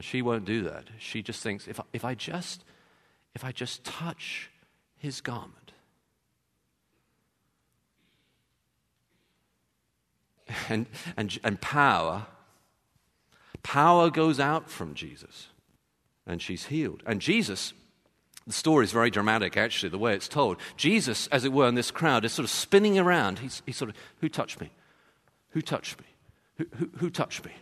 She 0.04 0.23
won't 0.23 0.45
do 0.45 0.62
that. 0.62 0.85
She 0.99 1.23
just 1.23 1.42
thinks, 1.42 1.69
if 1.69 1.80
I, 1.80 1.85
if 1.92 2.04
I 2.04 2.14
just, 2.14 2.64
if 3.35 3.45
I 3.45 3.52
just 3.52 3.85
touch 3.85 4.50
his 4.97 5.21
garment. 5.21 5.73
And, 10.69 10.87
and, 11.16 11.38
and 11.45 11.61
power, 11.61 12.26
power 13.62 14.11
goes 14.11 14.40
out 14.40 14.69
from 14.69 14.95
Jesus, 14.95 15.49
and 16.26 16.42
she's 16.42 16.66
healed. 16.66 17.04
And 17.07 17.21
Jesus, 17.21 17.73
the 18.47 18.52
story 18.52 18.85
is 18.85 18.90
very 18.90 19.11
dramatic, 19.11 19.57
actually, 19.57 19.90
the 19.90 19.99
way 19.99 20.14
it's 20.14 20.26
told. 20.26 20.57
Jesus, 20.76 21.28
as 21.28 21.45
it 21.45 21.52
were, 21.52 21.69
in 21.69 21.76
this 21.76 21.92
crowd, 21.92 22.25
is 22.25 22.33
sort 22.33 22.45
of 22.45 22.50
spinning 22.50 22.99
around. 22.99 23.38
He's, 23.38 23.62
he's 23.64 23.76
sort 23.76 23.90
of, 23.90 23.97
who 24.21 24.28
touched 24.28 24.61
me? 24.61 24.71
Who 25.50 25.62
touched 25.62 26.00
me? 26.00 26.07
Who, 26.59 26.66
who, 26.76 26.90
who 26.97 27.11
touched 27.11 27.45
me? 27.45 27.52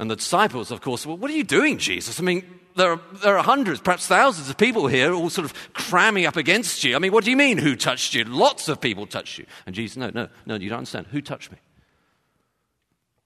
And 0.00 0.10
the 0.10 0.16
disciples, 0.16 0.70
of 0.70 0.80
course, 0.80 1.04
well, 1.04 1.18
what 1.18 1.30
are 1.30 1.34
you 1.34 1.44
doing, 1.44 1.76
Jesus? 1.76 2.18
I 2.18 2.22
mean, 2.22 2.42
there 2.74 2.92
are, 2.92 3.00
there 3.22 3.36
are 3.36 3.44
hundreds, 3.44 3.80
perhaps 3.82 4.06
thousands 4.06 4.48
of 4.48 4.56
people 4.56 4.86
here 4.86 5.12
all 5.12 5.28
sort 5.28 5.44
of 5.44 5.52
cramming 5.74 6.24
up 6.24 6.36
against 6.36 6.82
you. 6.84 6.96
I 6.96 6.98
mean, 6.98 7.12
what 7.12 7.22
do 7.22 7.30
you 7.30 7.36
mean, 7.36 7.58
who 7.58 7.76
touched 7.76 8.14
you? 8.14 8.24
Lots 8.24 8.70
of 8.70 8.80
people 8.80 9.06
touched 9.06 9.38
you. 9.38 9.44
And 9.66 9.74
Jesus, 9.74 9.98
no, 9.98 10.10
no, 10.14 10.28
no, 10.46 10.54
you 10.54 10.70
don't 10.70 10.78
understand. 10.78 11.08
Who 11.08 11.20
touched 11.20 11.52
me? 11.52 11.58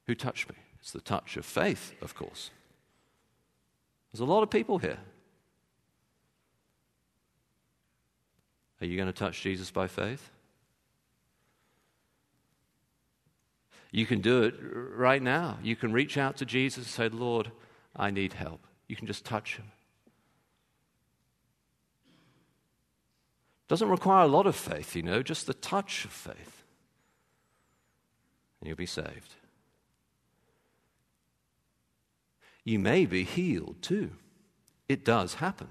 Who 0.08 0.16
touched 0.16 0.48
me? 0.48 0.56
It's 0.80 0.90
the 0.90 1.00
touch 1.00 1.36
of 1.36 1.46
faith, 1.46 1.94
of 2.02 2.16
course. 2.16 2.50
There's 4.12 4.20
a 4.20 4.24
lot 4.24 4.42
of 4.42 4.50
people 4.50 4.78
here. 4.78 4.98
Are 8.80 8.86
you 8.86 8.96
going 8.96 9.06
to 9.06 9.12
touch 9.12 9.40
Jesus 9.40 9.70
by 9.70 9.86
faith? 9.86 10.28
You 13.94 14.06
can 14.06 14.20
do 14.20 14.42
it 14.42 14.56
right 14.96 15.22
now. 15.22 15.58
You 15.62 15.76
can 15.76 15.92
reach 15.92 16.18
out 16.18 16.38
to 16.38 16.44
Jesus 16.44 16.78
and 16.78 16.86
say, 16.86 17.08
Lord, 17.08 17.52
I 17.94 18.10
need 18.10 18.32
help. 18.32 18.66
You 18.88 18.96
can 18.96 19.06
just 19.06 19.24
touch 19.24 19.54
him. 19.54 19.70
Doesn't 23.68 23.88
require 23.88 24.24
a 24.24 24.26
lot 24.26 24.48
of 24.48 24.56
faith, 24.56 24.96
you 24.96 25.04
know, 25.04 25.22
just 25.22 25.46
the 25.46 25.54
touch 25.54 26.04
of 26.04 26.10
faith. 26.10 26.64
And 28.60 28.66
you'll 28.66 28.76
be 28.76 28.84
saved. 28.84 29.34
You 32.64 32.80
may 32.80 33.06
be 33.06 33.22
healed 33.22 33.80
too. 33.80 34.10
It 34.88 35.04
does 35.04 35.34
happen. 35.34 35.68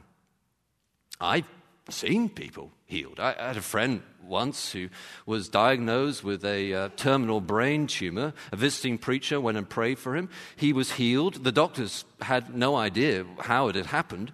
I've 1.19 1.49
seen 1.89 2.29
people 2.29 2.71
healed. 2.85 3.19
I, 3.19 3.33
had 3.33 3.57
a 3.57 3.61
friend 3.61 4.01
once 4.25 4.71
who 4.71 4.89
was 5.25 5.49
diagnosed 5.49 6.23
with 6.23 6.45
a 6.45 6.73
uh, 6.73 6.89
terminal 6.95 7.41
brain 7.41 7.87
tumor. 7.87 8.33
A 8.51 8.55
visiting 8.55 8.97
preacher 8.97 9.41
went 9.41 9.57
and 9.57 9.69
prayed 9.69 9.99
for 9.99 10.15
him. 10.15 10.29
He 10.55 10.71
was 10.71 10.93
healed. 10.93 11.43
The 11.43 11.51
doctors 11.51 12.05
had 12.21 12.55
no 12.55 12.75
idea 12.75 13.25
how 13.39 13.67
it 13.67 13.75
had 13.75 13.87
happened. 13.87 14.31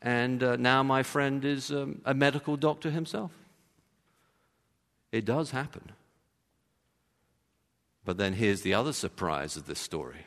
And 0.00 0.42
uh, 0.42 0.56
now 0.56 0.82
my 0.82 1.02
friend 1.02 1.44
is 1.44 1.70
um, 1.70 2.00
a 2.04 2.14
medical 2.14 2.56
doctor 2.56 2.90
himself. 2.90 3.32
It 5.12 5.24
does 5.24 5.50
happen. 5.50 5.92
But 8.04 8.16
then 8.16 8.32
here's 8.34 8.62
the 8.62 8.74
other 8.74 8.92
surprise 8.92 9.56
of 9.56 9.66
this 9.66 9.80
story 9.80 10.26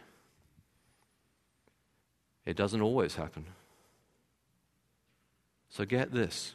it 2.46 2.58
doesn't 2.58 2.82
always 2.82 3.16
happen. 3.16 3.46
So 5.74 5.86
get 5.86 6.12
this. 6.12 6.54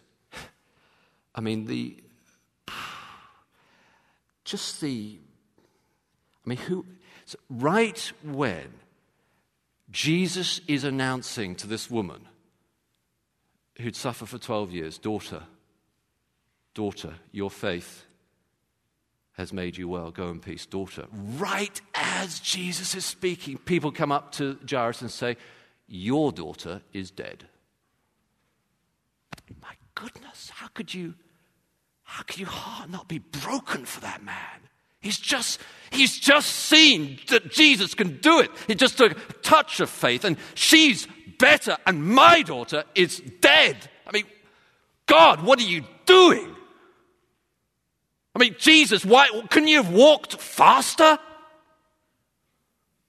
I 1.34 1.40
mean, 1.40 1.66
the. 1.66 1.96
Just 4.44 4.80
the. 4.80 5.18
I 6.46 6.48
mean, 6.48 6.58
who. 6.58 6.86
So 7.24 7.36
right 7.50 8.12
when 8.22 8.68
Jesus 9.90 10.60
is 10.68 10.84
announcing 10.84 11.56
to 11.56 11.66
this 11.66 11.90
woman 11.90 12.28
who'd 13.80 13.96
suffer 13.96 14.24
for 14.24 14.38
12 14.38 14.70
years, 14.70 14.98
daughter, 14.98 15.42
daughter, 16.74 17.14
your 17.32 17.50
faith 17.50 18.04
has 19.32 19.52
made 19.52 19.76
you 19.76 19.88
well. 19.88 20.12
Go 20.12 20.28
in 20.28 20.38
peace, 20.38 20.64
daughter. 20.64 21.06
Right 21.12 21.80
as 21.92 22.38
Jesus 22.38 22.94
is 22.94 23.04
speaking, 23.04 23.58
people 23.58 23.90
come 23.90 24.12
up 24.12 24.30
to 24.32 24.58
Jairus 24.70 25.02
and 25.02 25.10
say, 25.10 25.36
Your 25.88 26.30
daughter 26.30 26.82
is 26.92 27.10
dead. 27.10 27.48
My 29.60 29.74
goodness, 29.94 30.50
how 30.54 30.68
could 30.68 30.92
you, 30.92 31.14
how 32.02 32.22
could 32.22 32.38
your 32.38 32.48
heart 32.48 32.90
not 32.90 33.08
be 33.08 33.18
broken 33.18 33.84
for 33.84 34.00
that 34.00 34.22
man? 34.22 34.34
He's 35.00 35.18
just, 35.18 35.60
he's 35.90 36.18
just 36.18 36.50
seen 36.50 37.18
that 37.28 37.50
Jesus 37.52 37.94
can 37.94 38.18
do 38.18 38.40
it. 38.40 38.50
He 38.66 38.74
just 38.74 38.98
took 38.98 39.12
a 39.12 39.32
touch 39.42 39.80
of 39.80 39.88
faith 39.88 40.24
and 40.24 40.36
she's 40.54 41.06
better 41.38 41.76
and 41.86 42.02
my 42.02 42.42
daughter 42.42 42.84
is 42.94 43.20
dead. 43.40 43.76
I 44.06 44.12
mean, 44.12 44.24
God, 45.06 45.42
what 45.42 45.58
are 45.60 45.64
you 45.64 45.84
doing? 46.04 46.54
I 48.34 48.38
mean, 48.38 48.56
Jesus, 48.58 49.04
why 49.04 49.28
couldn't 49.50 49.68
you 49.68 49.82
have 49.82 49.92
walked 49.92 50.40
faster? 50.40 51.18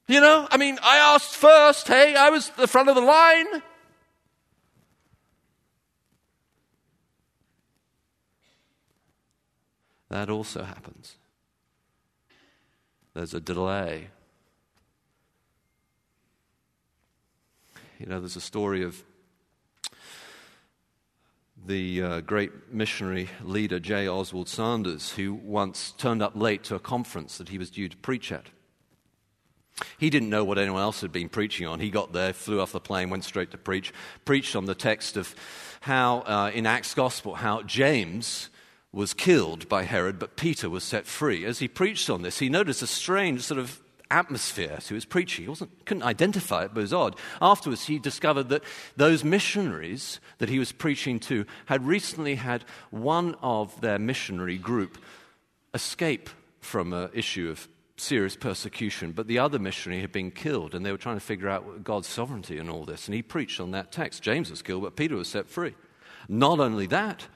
You 0.08 0.22
know, 0.22 0.48
I 0.50 0.58
mean, 0.58 0.79
I 0.81 0.98
asked 1.13 1.36
first, 1.36 1.88
hey, 1.88 2.15
I 2.15 2.29
was 2.29 2.50
the 2.51 2.68
front 2.68 2.90
of 2.90 2.96
the 2.96 3.01
line. 3.01 3.46
That 10.09 10.29
also 10.29 10.63
happens. 10.63 11.15
There's 13.13 13.33
a 13.33 13.39
delay. 13.39 14.07
You 18.00 18.05
know, 18.05 18.19
there's 18.19 18.35
a 18.35 18.41
story 18.41 18.83
of 18.83 19.03
the 21.65 22.01
uh, 22.01 22.22
great 22.22 22.72
missionary 22.72 23.29
leader 23.43 23.79
J. 23.79 24.07
Oswald 24.07 24.48
Sanders, 24.48 25.11
who 25.11 25.33
once 25.33 25.91
turned 25.98 26.24
up 26.24 26.35
late 26.35 26.63
to 26.65 26.75
a 26.75 26.79
conference 26.79 27.37
that 27.37 27.50
he 27.50 27.57
was 27.57 27.69
due 27.69 27.89
to 27.89 27.98
preach 27.98 28.31
at. 28.31 28.48
He 29.98 30.09
didn't 30.09 30.29
know 30.29 30.43
what 30.43 30.57
anyone 30.57 30.81
else 30.81 31.01
had 31.01 31.11
been 31.11 31.29
preaching 31.29 31.67
on. 31.67 31.79
He 31.79 31.89
got 31.89 32.13
there, 32.13 32.33
flew 32.33 32.59
off 32.59 32.72
the 32.72 32.79
plane, 32.79 33.09
went 33.09 33.24
straight 33.24 33.51
to 33.51 33.57
preach, 33.57 33.93
preached 34.25 34.55
on 34.55 34.65
the 34.65 34.75
text 34.75 35.17
of 35.17 35.35
how, 35.81 36.19
uh, 36.19 36.51
in 36.53 36.65
Acts 36.65 36.93
Gospel, 36.93 37.35
how 37.35 37.61
James 37.63 38.50
was 38.91 39.13
killed 39.13 39.69
by 39.69 39.83
Herod, 39.83 40.17
but 40.17 40.35
Peter 40.35 40.69
was 40.69 40.83
set 40.83 41.05
free. 41.05 41.45
As 41.45 41.59
he 41.59 41.67
preached 41.67 42.09
on 42.09 42.21
this, 42.21 42.39
he 42.39 42.49
noticed 42.49 42.81
a 42.81 42.87
strange 42.87 43.41
sort 43.41 43.59
of 43.59 43.79
atmosphere 44.11 44.79
to 44.85 44.95
his 44.95 45.05
preaching. 45.05 45.45
He 45.45 45.49
wasn't, 45.49 45.85
couldn't 45.85 46.03
identify 46.03 46.63
it, 46.63 46.71
but 46.73 46.79
it 46.79 46.83
was 46.83 46.93
odd. 46.93 47.15
Afterwards, 47.41 47.85
he 47.85 47.99
discovered 47.99 48.49
that 48.49 48.63
those 48.95 49.23
missionaries 49.23 50.19
that 50.39 50.49
he 50.49 50.57
was 50.57 50.71
preaching 50.71 51.19
to 51.21 51.45
had 51.67 51.85
recently 51.85 52.35
had 52.35 52.65
one 52.89 53.35
of 53.41 53.79
their 53.81 53.99
missionary 53.99 54.57
group 54.57 54.97
escape 55.75 56.29
from 56.59 56.91
an 56.93 57.09
issue 57.13 57.49
of 57.49 57.67
serious 57.97 58.35
persecution, 58.35 59.11
but 59.11 59.27
the 59.27 59.37
other 59.37 59.59
missionary 59.59 60.01
had 60.01 60.11
been 60.11 60.31
killed, 60.31 60.73
and 60.73 60.85
they 60.85 60.91
were 60.91 60.97
trying 60.97 61.17
to 61.17 61.25
figure 61.25 61.49
out 61.49 61.83
God's 61.83 62.07
sovereignty 62.07 62.57
in 62.57 62.69
all 62.69 62.85
this. 62.85 63.07
And 63.07 63.13
he 63.13 63.21
preached 63.21 63.59
on 63.59 63.71
that 63.71 63.91
text. 63.91 64.23
James 64.23 64.49
was 64.49 64.61
killed, 64.61 64.83
but 64.83 64.95
Peter 64.95 65.15
was 65.15 65.27
set 65.27 65.47
free. 65.47 65.75
Not 66.27 66.59
only 66.59 66.87
that, 66.87 67.27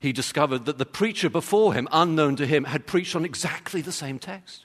he 0.00 0.12
discovered 0.12 0.64
that 0.64 0.78
the 0.78 0.86
preacher 0.86 1.28
before 1.28 1.74
him, 1.74 1.86
unknown 1.92 2.34
to 2.36 2.46
him, 2.46 2.64
had 2.64 2.86
preached 2.86 3.14
on 3.14 3.24
exactly 3.24 3.82
the 3.82 3.92
same 3.92 4.18
text. 4.18 4.64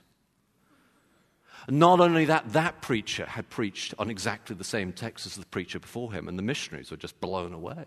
Not 1.68 2.00
only 2.00 2.26
that, 2.26 2.54
that 2.54 2.82
preacher 2.82 3.26
had 3.26 3.50
preached 3.50 3.94
on 4.00 4.10
exactly 4.10 4.56
the 4.56 4.64
same 4.64 4.94
text 4.94 5.26
as 5.26 5.36
the 5.36 5.46
preacher 5.46 5.80
before 5.80 6.14
him, 6.14 6.30
and 6.30 6.38
the 6.38 6.44
missionaries 6.44 6.90
were 6.90 6.98
just 6.98 7.20
blown 7.20 7.54
away. 7.54 7.86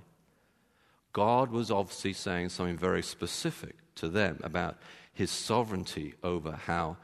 God 1.13 1.51
was 1.51 1.71
obviously 1.71 2.13
saying 2.13 2.51
something 2.51 2.77
very 2.77 3.03
specific 3.03 3.77
to 3.95 4.09
them 4.09 4.41
about 4.45 4.77
his 5.15 5.31
sovereignty 5.31 6.15
over 6.23 6.53
how 6.53 6.99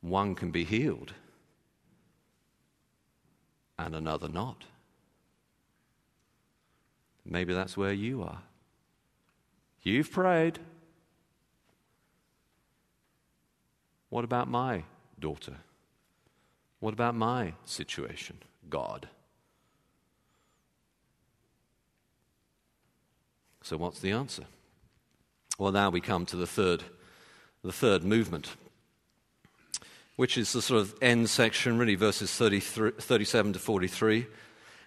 one 0.00 0.34
can 0.34 0.50
be 0.50 0.64
healed 0.64 1.14
and 3.78 3.94
another 3.94 4.28
not. 4.28 4.64
Maybe 7.24 7.54
that's 7.54 7.76
where 7.76 7.92
you 7.92 8.22
are. 8.22 8.42
You've 9.82 10.10
prayed. 10.10 10.58
What 14.10 14.24
about 14.24 14.48
my 14.48 14.84
daughter? 15.18 15.56
What 16.80 16.92
about 16.94 17.14
my 17.14 17.54
situation, 17.64 18.38
God? 18.68 19.08
So, 23.62 23.76
what's 23.76 24.00
the 24.00 24.10
answer? 24.10 24.44
Well, 25.58 25.72
now 25.72 25.90
we 25.90 26.00
come 26.00 26.24
to 26.26 26.36
the 26.36 26.46
third, 26.46 26.82
the 27.62 27.72
third 27.72 28.02
movement, 28.02 28.56
which 30.16 30.38
is 30.38 30.52
the 30.52 30.62
sort 30.62 30.80
of 30.80 30.94
end 31.02 31.28
section, 31.28 31.78
really, 31.78 31.94
verses 31.94 32.34
37 32.34 33.52
to 33.52 33.58
43. 33.58 34.26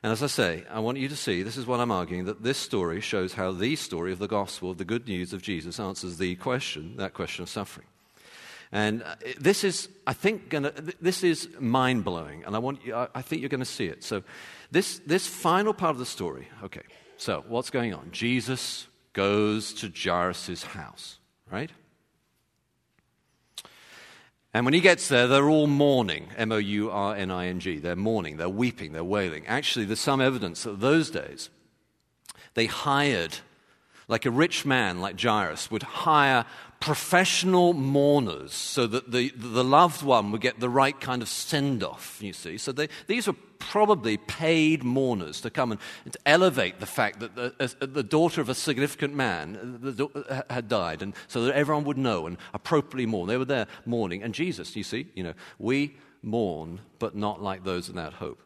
And 0.04 0.12
as 0.12 0.22
I 0.22 0.28
say, 0.28 0.66
I 0.70 0.80
want 0.80 0.98
you 0.98 1.08
to 1.08 1.16
see 1.16 1.44
this 1.44 1.56
is 1.56 1.66
what 1.66 1.80
I'm 1.80 1.92
arguing 1.92 2.26
that 2.26 2.44
this 2.44 2.58
story 2.58 3.00
shows 3.00 3.34
how 3.34 3.54
the 3.54 3.78
story 3.78 4.12
of 4.12 4.20
the 4.20 4.28
gospel, 4.28 4.72
of 4.72 4.78
the 4.78 4.86
good 4.86 5.08
news 5.08 5.32
of 5.32 5.42
Jesus, 5.42 5.80
answers 5.80 6.18
the 6.18 6.36
question, 6.36 6.98
that 6.98 7.14
question 7.14 7.44
of 7.44 7.50
suffering. 7.50 7.88
And 8.74 9.04
uh, 9.04 9.16
this 9.40 9.64
is, 9.64 9.88
I 10.06 10.14
think, 10.14 10.50
gonna, 10.50 10.74
this 11.00 11.24
is 11.24 11.48
mind 11.60 12.04
blowing, 12.04 12.44
and 12.44 12.54
I, 12.56 12.60
want 12.60 12.84
you, 12.84 12.94
I 12.96 13.22
think 13.22 13.42
you're 13.42 13.50
going 13.50 13.60
to 13.60 13.66
see 13.66 13.86
it. 13.86 14.04
So, 14.04 14.24
this, 14.72 15.00
this 15.06 15.28
final 15.28 15.74
part 15.74 15.92
of 15.92 16.00
the 16.00 16.06
story, 16.08 16.50
okay, 16.64 16.82
so 17.16 17.46
what's 17.48 17.70
going 17.70 17.94
on? 17.94 18.10
Jesus 18.12 18.88
goes 19.14 19.74
to 19.76 19.92
Jairus' 19.96 20.64
house, 20.64 21.20
right? 21.52 21.70
And 24.54 24.66
when 24.66 24.74
he 24.74 24.82
gets 24.82 25.08
there, 25.08 25.28
they're 25.28 25.50
all 25.50 25.68
mourning 25.68 26.28
M 26.38 26.52
O 26.52 26.58
U 26.58 26.92
R 26.92 27.16
N 27.16 27.32
I 27.32 27.48
N 27.48 27.60
G. 27.60 27.80
They're 27.80 27.96
mourning, 27.96 28.38
they're 28.38 28.50
weeping, 28.50 28.94
they're 28.94 29.04
wailing. 29.04 29.48
Actually, 29.48 29.86
there's 29.86 30.00
some 30.00 30.22
evidence 30.22 30.64
that 30.64 30.80
those 30.80 31.10
days 31.10 31.50
they 32.54 32.68
hired, 32.68 33.38
like 34.08 34.26
a 34.26 34.32
rich 34.32 34.66
man 34.66 35.02
like 35.02 35.20
Jairus 35.20 35.72
would 35.72 35.84
hire 35.84 36.46
professional 36.84 37.72
mourners 37.72 38.52
so 38.52 38.86
that 38.86 39.10
the, 39.10 39.32
the 39.38 39.64
loved 39.64 40.04
one 40.04 40.34
would 40.34 40.42
get 40.42 40.60
the 40.60 40.68
right 40.68 41.00
kind 41.00 41.22
of 41.22 41.30
send 41.30 41.82
off, 41.82 42.18
you 42.22 42.34
see. 42.34 42.58
So 42.58 42.74
they, 42.74 42.90
these 43.08 43.26
were 43.26 43.38
probably 43.58 44.18
paid 44.18 44.84
mourners 44.84 45.40
to 45.40 45.50
come 45.50 45.72
and 45.72 45.80
to 46.12 46.20
elevate 46.26 46.82
the 46.82 46.86
fact 46.86 47.22
that 47.22 47.36
the, 47.38 47.88
the 47.88 48.04
daughter 48.04 48.42
of 48.42 48.50
a 48.50 48.54
significant 48.54 49.16
man 49.16 49.80
uh, 49.82 49.92
the, 49.92 50.08
uh, 50.08 50.42
had 50.54 50.68
died, 50.68 51.02
and 51.02 51.14
so 51.30 51.46
that 51.46 51.56
everyone 51.56 51.86
would 51.86 51.98
know 51.98 52.28
and 52.28 52.36
appropriately 52.54 53.06
mourn. 53.06 53.30
They 53.30 53.38
were 53.38 53.46
there 53.46 53.68
mourning. 53.86 54.22
And 54.22 54.34
Jesus, 54.34 54.76
you 54.76 54.84
see, 54.84 55.08
you 55.16 55.24
know, 55.24 55.36
we 55.60 55.96
mourn, 56.22 56.82
but 57.00 57.16
not 57.16 57.42
like 57.42 57.64
those 57.64 57.88
without 57.88 58.16
hope. 58.16 58.44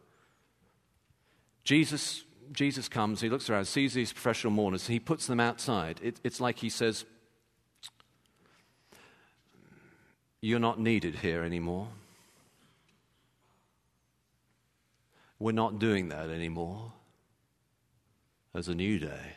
Jesus, 1.64 2.22
Jesus 2.52 2.88
comes, 2.88 3.20
he 3.20 3.30
looks 3.30 3.50
around, 3.50 3.64
sees 3.64 3.94
these 3.94 4.12
professional 4.12 4.52
mourners, 4.52 4.86
he 4.86 5.00
puts 5.00 5.26
them 5.26 5.40
outside. 5.40 5.98
It, 6.04 6.20
it's 6.22 6.40
like 6.40 6.60
he 6.60 6.70
says, 6.70 7.04
You're 10.40 10.60
not 10.60 10.78
needed 10.78 11.16
here 11.16 11.42
anymore. 11.42 11.88
We're 15.38 15.52
not 15.52 15.78
doing 15.78 16.08
that 16.08 16.30
anymore. 16.30 16.92
There's 18.52 18.68
a 18.68 18.74
new 18.74 18.98
day. 18.98 19.34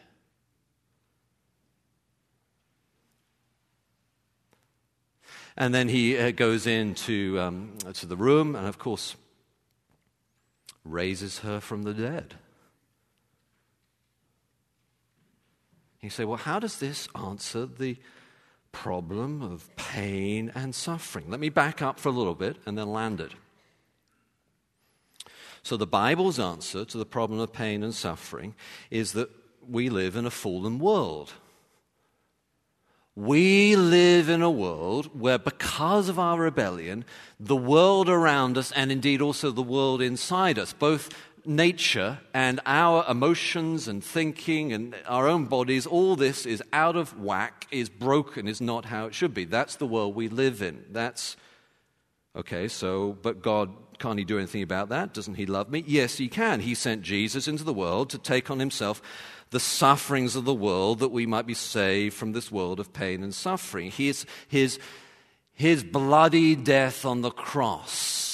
And 5.57 5.75
then 5.75 5.89
he 5.89 6.17
uh, 6.17 6.31
goes 6.31 6.65
into 6.65 7.39
um, 7.39 7.73
to 7.93 8.05
the 8.05 8.15
room 8.15 8.55
and, 8.55 8.67
of 8.67 8.79
course, 8.79 9.15
raises 10.83 11.39
her 11.39 11.59
from 11.59 11.83
the 11.83 11.93
dead. 11.93 12.35
You 16.01 16.09
say, 16.09 16.25
well, 16.25 16.37
how 16.37 16.57
does 16.57 16.79
this 16.79 17.07
answer 17.13 17.65
the 17.65 17.97
problem 18.71 19.41
of 19.41 19.73
pain 19.75 20.51
and 20.55 20.73
suffering? 20.73 21.29
Let 21.29 21.39
me 21.39 21.49
back 21.49 21.81
up 21.81 21.99
for 21.99 22.09
a 22.09 22.13
little 22.13 22.35
bit 22.35 22.57
and 22.65 22.77
then 22.77 22.91
land 22.91 23.21
it. 23.21 23.31
So, 25.63 25.77
the 25.77 25.87
Bible's 25.87 26.39
answer 26.39 26.85
to 26.85 26.97
the 26.97 27.05
problem 27.05 27.39
of 27.39 27.53
pain 27.53 27.83
and 27.83 27.93
suffering 27.93 28.55
is 28.89 29.13
that 29.13 29.29
we 29.67 29.89
live 29.89 30.15
in 30.15 30.25
a 30.25 30.31
fallen 30.31 30.79
world. 30.79 31.33
We 33.15 33.75
live 33.75 34.29
in 34.29 34.41
a 34.41 34.49
world 34.49 35.19
where, 35.19 35.37
because 35.37 36.07
of 36.07 36.17
our 36.17 36.39
rebellion, 36.39 37.03
the 37.39 37.57
world 37.57 38.07
around 38.07 38.57
us, 38.57 38.71
and 38.71 38.89
indeed 38.91 39.21
also 39.21 39.51
the 39.51 39.61
world 39.61 40.01
inside 40.01 40.57
us, 40.57 40.71
both 40.71 41.09
nature 41.45 42.19
and 42.33 42.59
our 42.65 43.05
emotions 43.09 43.87
and 43.87 44.03
thinking 44.03 44.73
and 44.73 44.95
our 45.07 45.27
own 45.27 45.45
bodies, 45.45 45.85
all 45.85 46.15
this 46.15 46.45
is 46.45 46.63
out 46.73 46.95
of 46.95 47.19
whack, 47.19 47.67
is 47.71 47.89
broken, 47.89 48.47
is 48.47 48.61
not 48.61 48.85
how 48.85 49.05
it 49.07 49.13
should 49.13 49.33
be. 49.33 49.45
That's 49.45 49.75
the 49.75 49.87
world 49.87 50.15
we 50.15 50.27
live 50.27 50.61
in. 50.61 50.85
That's, 50.91 51.37
okay, 52.35 52.67
so, 52.67 53.17
but 53.21 53.41
God, 53.41 53.71
can't 53.99 54.19
He 54.19 54.25
do 54.25 54.37
anything 54.37 54.63
about 54.63 54.89
that? 54.89 55.13
Doesn't 55.13 55.35
He 55.35 55.45
love 55.45 55.69
me? 55.69 55.83
Yes, 55.87 56.17
He 56.17 56.27
can. 56.27 56.59
He 56.59 56.75
sent 56.75 57.01
Jesus 57.01 57.47
into 57.47 57.63
the 57.63 57.73
world 57.73 58.09
to 58.11 58.17
take 58.17 58.49
on 58.49 58.59
Himself 58.59 59.01
the 59.51 59.59
sufferings 59.59 60.35
of 60.35 60.45
the 60.45 60.53
world 60.53 60.99
that 60.99 61.11
we 61.11 61.25
might 61.25 61.45
be 61.45 61.53
saved 61.53 62.15
from 62.15 62.31
this 62.31 62.51
world 62.51 62.79
of 62.79 62.93
pain 62.93 63.21
and 63.21 63.35
suffering. 63.35 63.91
His, 63.91 64.25
his, 64.47 64.79
his 65.53 65.83
bloody 65.83 66.55
death 66.55 67.05
on 67.05 67.21
the 67.21 67.31
cross 67.31 68.30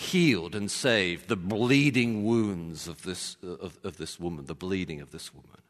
healed 0.00 0.54
and 0.54 0.70
saved 0.70 1.28
the 1.28 1.36
bleeding 1.36 2.24
wounds 2.24 2.88
of 2.88 3.02
this, 3.02 3.36
of, 3.42 3.78
of 3.84 3.98
this 3.98 4.18
woman, 4.18 4.46
the 4.46 4.54
bleeding 4.54 5.00
of 5.00 5.10
this 5.10 5.34
woman. 5.34 5.60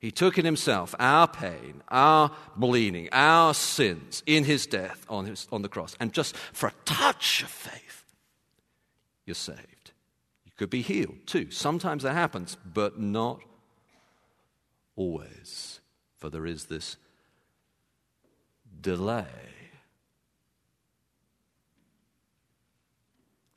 He 0.00 0.10
took 0.10 0.38
in 0.38 0.44
himself 0.44 0.94
our 0.98 1.28
pain, 1.28 1.82
our 1.88 2.32
bleeding, 2.56 3.08
our 3.12 3.54
sins 3.54 4.22
in 4.26 4.44
his 4.44 4.66
death 4.66 5.06
on, 5.08 5.26
his, 5.26 5.46
on 5.52 5.62
the 5.62 5.68
cross. 5.68 5.94
And 6.00 6.12
just 6.12 6.36
for 6.36 6.68
a 6.68 6.72
touch 6.84 7.42
of 7.42 7.50
faith, 7.50 8.04
you're 9.24 9.34
saved. 9.34 9.92
You 10.44 10.52
could 10.56 10.70
be 10.70 10.82
healed 10.82 11.26
too. 11.26 11.50
Sometimes 11.50 12.02
that 12.02 12.14
happens, 12.14 12.56
but 12.74 12.98
not 12.98 13.40
always. 14.96 15.80
For 16.16 16.28
there 16.28 16.46
is 16.46 16.64
this 16.64 16.96
delay 18.80 19.49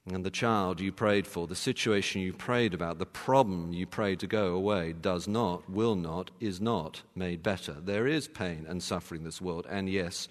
And 0.05 0.25
the 0.25 0.31
child 0.31 0.81
you 0.81 0.91
prayed 0.91 1.25
for, 1.25 1.47
the 1.47 1.55
situation 1.55 2.21
you 2.21 2.33
prayed 2.33 2.73
about, 2.73 2.99
the 2.99 3.05
problem 3.05 3.71
you 3.71 3.87
prayed 3.87 4.19
to 4.19 4.27
go 4.27 4.47
away 4.47 4.91
does 4.91 5.29
not, 5.29 5.69
will 5.69 5.95
not, 5.95 6.29
is 6.41 6.59
not 6.59 7.03
made 7.15 7.41
better. 7.41 7.77
There 7.79 8.05
is 8.05 8.27
pain 8.27 8.65
and 8.67 8.83
suffering 8.83 9.21
in 9.21 9.25
this 9.25 9.41
world, 9.41 9.65
and 9.69 9.87
yes, 9.87 10.27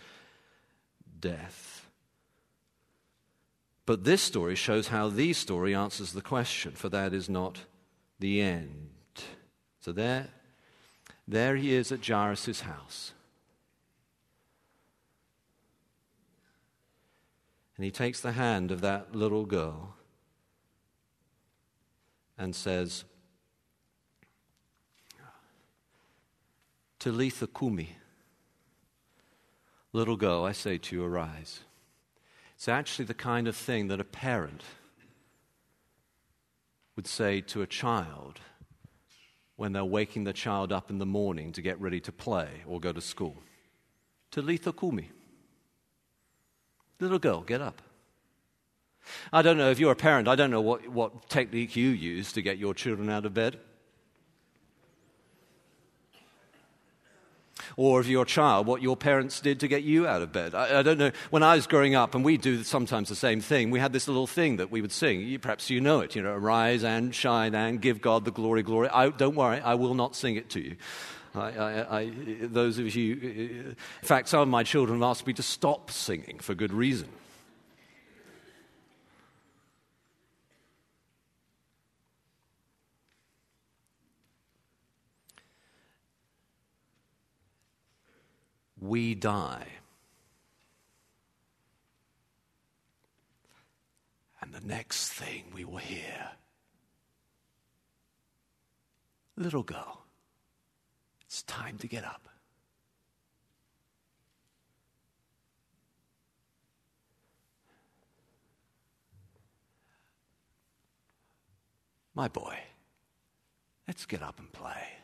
death. 1.20 1.88
But 3.86 4.04
this 4.04 4.20
story 4.20 4.56
shows 4.56 4.88
how 4.88 5.08
the 5.08 5.32
story 5.32 5.74
answers 5.74 6.12
the 6.12 6.20
question, 6.20 6.72
for 6.72 6.90
that 6.90 7.14
is 7.14 7.30
not 7.30 7.60
the 8.20 8.42
end. 8.42 8.90
So 9.80 9.90
there, 9.90 10.28
there 11.26 11.56
he 11.56 11.74
is 11.74 11.90
at 11.90 12.06
Jairus' 12.06 12.60
house. 12.60 13.12
And 17.76 17.84
he 17.84 17.90
takes 17.90 18.20
the 18.20 18.32
hand 18.32 18.70
of 18.70 18.80
that 18.82 19.14
little 19.14 19.46
girl 19.46 19.94
and 22.36 22.54
says, 22.54 23.04
Talitha 26.98 27.46
Kumi, 27.46 27.96
little 29.92 30.16
girl, 30.16 30.44
I 30.44 30.52
say 30.52 30.78
to 30.78 30.96
you, 30.96 31.04
arise. 31.04 31.60
It's 32.54 32.68
actually 32.68 33.06
the 33.06 33.14
kind 33.14 33.48
of 33.48 33.56
thing 33.56 33.88
that 33.88 34.00
a 34.00 34.04
parent 34.04 34.62
would 36.94 37.06
say 37.06 37.40
to 37.40 37.62
a 37.62 37.66
child 37.66 38.40
when 39.56 39.72
they're 39.72 39.84
waking 39.84 40.24
the 40.24 40.32
child 40.32 40.72
up 40.72 40.90
in 40.90 40.98
the 40.98 41.06
morning 41.06 41.52
to 41.52 41.62
get 41.62 41.80
ready 41.80 42.00
to 42.00 42.12
play 42.12 42.62
or 42.66 42.80
go 42.80 42.92
to 42.92 43.00
school. 43.00 43.42
Talitha 44.30 44.72
Kumi. 44.72 45.10
Little 47.02 47.18
girl, 47.18 47.40
get 47.40 47.60
up. 47.60 47.82
I 49.32 49.42
don't 49.42 49.58
know 49.58 49.70
if 49.72 49.80
you're 49.80 49.90
a 49.90 49.96
parent, 49.96 50.28
I 50.28 50.36
don't 50.36 50.52
know 50.52 50.60
what, 50.60 50.86
what 50.86 51.28
technique 51.28 51.74
you 51.74 51.88
use 51.88 52.32
to 52.34 52.42
get 52.42 52.58
your 52.58 52.74
children 52.74 53.10
out 53.10 53.26
of 53.26 53.34
bed. 53.34 53.58
Or 57.76 58.00
if 58.00 58.06
you're 58.06 58.22
a 58.22 58.26
child, 58.26 58.68
what 58.68 58.82
your 58.82 58.96
parents 58.96 59.40
did 59.40 59.58
to 59.60 59.68
get 59.68 59.82
you 59.82 60.06
out 60.06 60.22
of 60.22 60.30
bed. 60.30 60.54
I, 60.54 60.78
I, 60.78 60.82
don't 60.82 60.98
know. 60.98 61.10
When 61.30 61.42
I 61.42 61.56
was 61.56 61.66
growing 61.66 61.96
up, 61.96 62.14
and 62.14 62.24
we 62.24 62.36
do 62.36 62.62
sometimes 62.62 63.08
the 63.08 63.16
same 63.16 63.40
thing, 63.40 63.72
we 63.72 63.80
had 63.80 63.92
this 63.92 64.06
little 64.06 64.28
thing 64.28 64.58
that 64.58 64.70
we 64.70 64.80
would 64.80 64.92
sing. 64.92 65.22
You, 65.22 65.40
perhaps 65.40 65.70
you 65.70 65.80
know 65.80 66.02
it, 66.02 66.14
you 66.14 66.22
know, 66.22 66.32
arise 66.34 66.84
and 66.84 67.12
shine 67.12 67.56
and 67.56 67.80
give 67.80 68.00
God 68.00 68.24
the 68.24 68.30
glory, 68.30 68.62
glory. 68.62 68.88
I, 68.90 69.08
don't 69.08 69.34
worry, 69.34 69.60
I 69.60 69.74
will 69.74 69.94
not 69.94 70.14
sing 70.14 70.36
it 70.36 70.50
to 70.50 70.60
you. 70.60 70.76
I, 71.34 71.40
I, 71.40 71.98
I, 72.00 72.12
those 72.42 72.78
of 72.78 72.94
you, 72.94 73.14
in 73.14 73.76
fact, 74.02 74.28
some 74.28 74.40
of 74.40 74.48
my 74.48 74.62
children 74.62 75.00
have 75.00 75.08
asked 75.08 75.26
me 75.26 75.32
to 75.34 75.42
stop 75.42 75.90
singing 75.90 76.38
for 76.40 76.54
good 76.54 76.72
reason. 76.72 77.08
We 88.78 89.14
die. 89.14 89.66
And 94.42 94.52
the 94.52 94.60
next 94.60 95.08
thing 95.08 95.44
we 95.54 95.64
will 95.64 95.76
hear 95.76 96.32
little 99.36 99.62
girl 99.62 100.01
it's 101.32 101.42
time 101.44 101.78
to 101.78 101.86
get 101.86 102.04
up. 102.04 102.28
My 112.14 112.28
boy, 112.28 112.58
let's 113.88 114.04
get 114.04 114.22
up 114.22 114.38
and 114.40 114.52
play. 114.52 115.01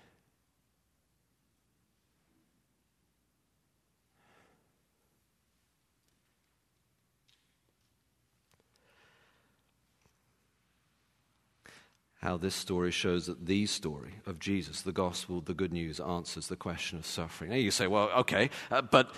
How 12.29 12.37
this 12.37 12.55
story 12.55 12.91
shows 12.91 13.25
that 13.25 13.47
the 13.47 13.65
story 13.65 14.13
of 14.27 14.39
Jesus, 14.39 14.83
the 14.83 14.93
gospel, 14.93 15.41
the 15.41 15.55
good 15.55 15.73
news, 15.73 15.99
answers 15.99 16.49
the 16.49 16.57
question 16.57 16.99
of 16.99 17.07
suffering. 17.07 17.49
Now 17.49 17.57
you 17.57 17.71
say, 17.71 17.87
well, 17.87 18.11
okay, 18.19 18.51
uh, 18.71 18.83
but, 18.83 19.15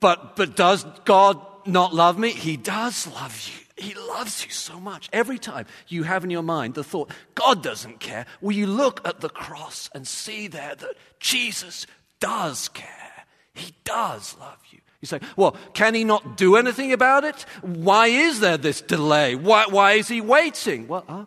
but, 0.00 0.34
but 0.34 0.56
does 0.56 0.86
God 1.04 1.38
not 1.66 1.92
love 1.94 2.18
me? 2.18 2.30
He 2.30 2.56
does 2.56 3.06
love 3.06 3.38
you. 3.46 3.84
He 3.84 3.92
loves 3.94 4.46
you 4.46 4.50
so 4.50 4.80
much. 4.80 5.10
Every 5.12 5.38
time 5.38 5.66
you 5.88 6.04
have 6.04 6.24
in 6.24 6.30
your 6.30 6.42
mind 6.42 6.72
the 6.72 6.82
thought, 6.82 7.10
God 7.34 7.62
doesn't 7.62 8.00
care, 8.00 8.24
will 8.40 8.56
you 8.56 8.66
look 8.66 9.06
at 9.06 9.20
the 9.20 9.28
cross 9.28 9.90
and 9.94 10.08
see 10.08 10.48
there 10.48 10.74
that 10.74 10.96
Jesus 11.20 11.86
does 12.18 12.70
care? 12.70 13.26
He 13.52 13.74
does 13.84 14.36
love 14.40 14.58
you. 14.70 14.78
You 15.02 15.06
say, 15.06 15.20
well, 15.36 15.54
can 15.74 15.94
he 15.94 16.04
not 16.04 16.38
do 16.38 16.56
anything 16.56 16.94
about 16.94 17.24
it? 17.24 17.44
Why 17.60 18.06
is 18.06 18.40
there 18.40 18.56
this 18.56 18.80
delay? 18.80 19.34
Why, 19.34 19.66
why 19.66 19.92
is 19.94 20.08
he 20.08 20.22
waiting? 20.22 20.88
Well, 20.88 21.04
uh, 21.06 21.24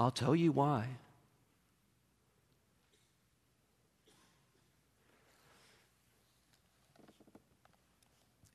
I'll 0.00 0.10
tell 0.10 0.34
you 0.34 0.50
why. 0.50 0.86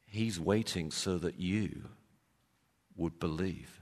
He's 0.08 0.40
waiting 0.40 0.90
so 0.90 1.20
that 1.20 1.40
you 1.40 1.84
would 2.98 3.20
believe. 3.20 3.80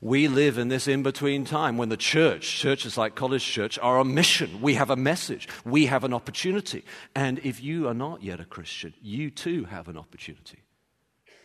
We 0.00 0.26
live 0.26 0.58
in 0.58 0.66
this 0.66 0.88
in 0.88 1.04
between 1.04 1.44
time 1.44 1.76
when 1.76 1.90
the 1.90 1.96
church, 1.96 2.58
churches 2.58 2.98
like 2.98 3.14
College 3.14 3.44
Church, 3.44 3.78
are 3.78 4.00
on 4.00 4.14
mission. 4.14 4.60
We 4.60 4.74
have 4.74 4.90
a 4.90 4.96
message, 4.96 5.48
we 5.64 5.86
have 5.86 6.02
an 6.02 6.12
opportunity. 6.12 6.84
And 7.14 7.38
if 7.40 7.62
you 7.62 7.86
are 7.86 7.94
not 7.94 8.24
yet 8.24 8.40
a 8.40 8.44
Christian, 8.44 8.94
you 9.00 9.30
too 9.30 9.64
have 9.66 9.86
an 9.86 9.96
opportunity. 9.96 10.64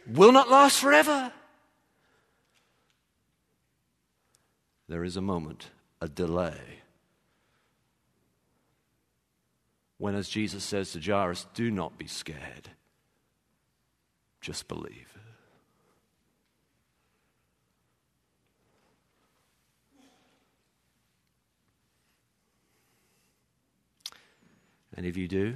Will 0.07 0.31
not 0.31 0.49
last 0.49 0.79
forever. 0.79 1.31
There 4.89 5.03
is 5.03 5.15
a 5.15 5.21
moment, 5.21 5.69
a 6.01 6.07
delay. 6.07 6.81
When, 9.97 10.15
as 10.15 10.27
Jesus 10.27 10.63
says 10.63 10.91
to 10.91 10.99
Jairus, 10.99 11.47
do 11.53 11.71
not 11.71 11.97
be 11.97 12.07
scared, 12.07 12.69
just 14.41 14.67
believe. 14.67 15.17
And 24.95 25.05
if 25.05 25.17
you 25.17 25.27
do, 25.27 25.55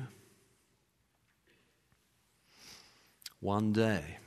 one 3.40 3.72
day, 3.72 4.18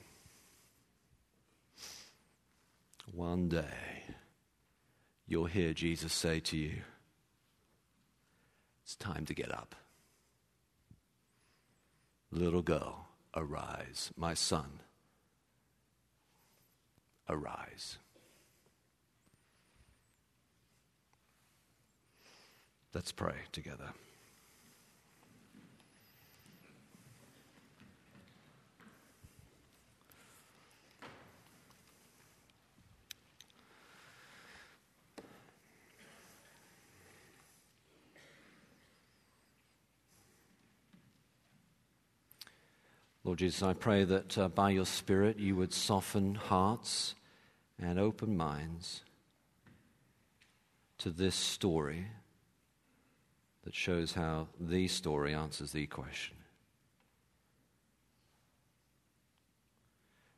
one 3.13 3.49
day, 3.49 4.05
you'll 5.27 5.47
hear 5.47 5.73
Jesus 5.73 6.13
say 6.13 6.41
to 6.41 6.57
you, 6.57 6.83
It's 8.83 8.97
time 8.97 9.25
to 9.27 9.35
get 9.35 9.53
up. 9.53 9.75
Little 12.31 12.63
girl, 12.63 13.09
arise. 13.35 14.11
My 14.17 14.35
son, 14.35 14.81
arise. 17.29 17.99
Let's 22.95 23.13
pray 23.13 23.35
together. 23.53 23.91
Lord 43.23 43.39
Jesus, 43.39 43.63
I 43.63 43.75
pray 43.75 44.05
that 44.05 44.39
uh, 44.39 44.49
by 44.49 44.71
your 44.71 44.87
Spirit 44.87 45.39
you 45.39 45.55
would 45.57 45.75
soften 45.75 46.35
hearts 46.35 47.15
and 47.79 47.99
open 47.99 48.37
minds 48.37 49.03
to 50.99 51.11
this 51.11 51.35
story 51.35 52.07
that 53.65 53.75
shows 53.75 54.15
how 54.15 54.49
the 54.59 54.89
story 54.89 55.35
answers 55.35 55.73
the 55.73 55.87
question. 55.87 56.37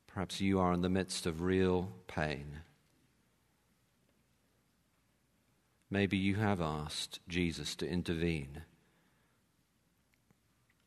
Perhaps 0.08 0.40
you 0.40 0.58
are 0.58 0.72
in 0.72 0.82
the 0.82 0.88
midst 0.88 1.24
of 1.24 1.40
real 1.40 1.92
pain. 2.08 2.58
Maybe 5.88 6.16
you 6.16 6.34
have 6.34 6.60
asked 6.60 7.20
Jesus 7.28 7.76
to 7.76 7.88
intervene, 7.88 8.62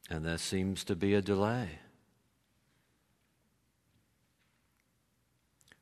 and 0.09 0.25
there 0.25 0.37
seems 0.37 0.83
to 0.83 0.95
be 0.95 1.13
a 1.13 1.21
delay. 1.21 1.79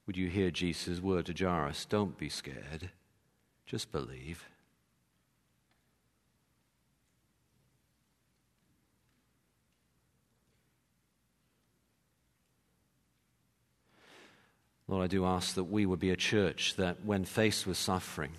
Would 0.06 0.18
you 0.18 0.28
hear 0.28 0.52
Jesus' 0.52 1.00
word 1.00 1.28
to 1.28 1.34
Jairus? 1.34 1.86
Don't 1.86 2.18
be 2.18 2.28
scared, 2.28 2.90
just 3.66 3.92
believe. 3.92 4.46
Lord, 14.90 15.06
I 15.06 15.08
do 15.08 15.26
ask 15.26 15.56
that 15.56 15.64
we 15.64 15.86
would 15.86 16.00
be 16.00 16.12
a 16.12 16.18
church 16.18 16.76
that, 16.76 17.06
when 17.06 17.24
faced 17.24 17.66
with 17.66 17.78
suffering, 17.78 18.32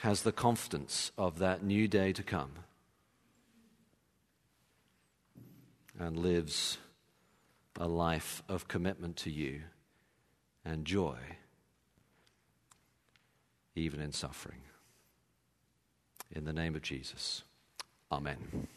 has 0.00 0.22
the 0.22 0.32
confidence 0.32 1.10
of 1.18 1.40
that 1.40 1.64
new 1.64 1.88
day 1.88 2.12
to 2.12 2.22
come 2.22 2.52
and 5.98 6.16
lives 6.16 6.78
a 7.76 7.88
life 7.88 8.44
of 8.48 8.68
commitment 8.68 9.16
to 9.16 9.30
you 9.30 9.62
and 10.68 10.84
joy, 10.84 11.16
even 13.74 14.00
in 14.00 14.12
suffering. 14.12 14.60
In 16.30 16.44
the 16.44 16.52
name 16.52 16.76
of 16.76 16.82
Jesus, 16.82 17.42
Amen. 18.12 18.68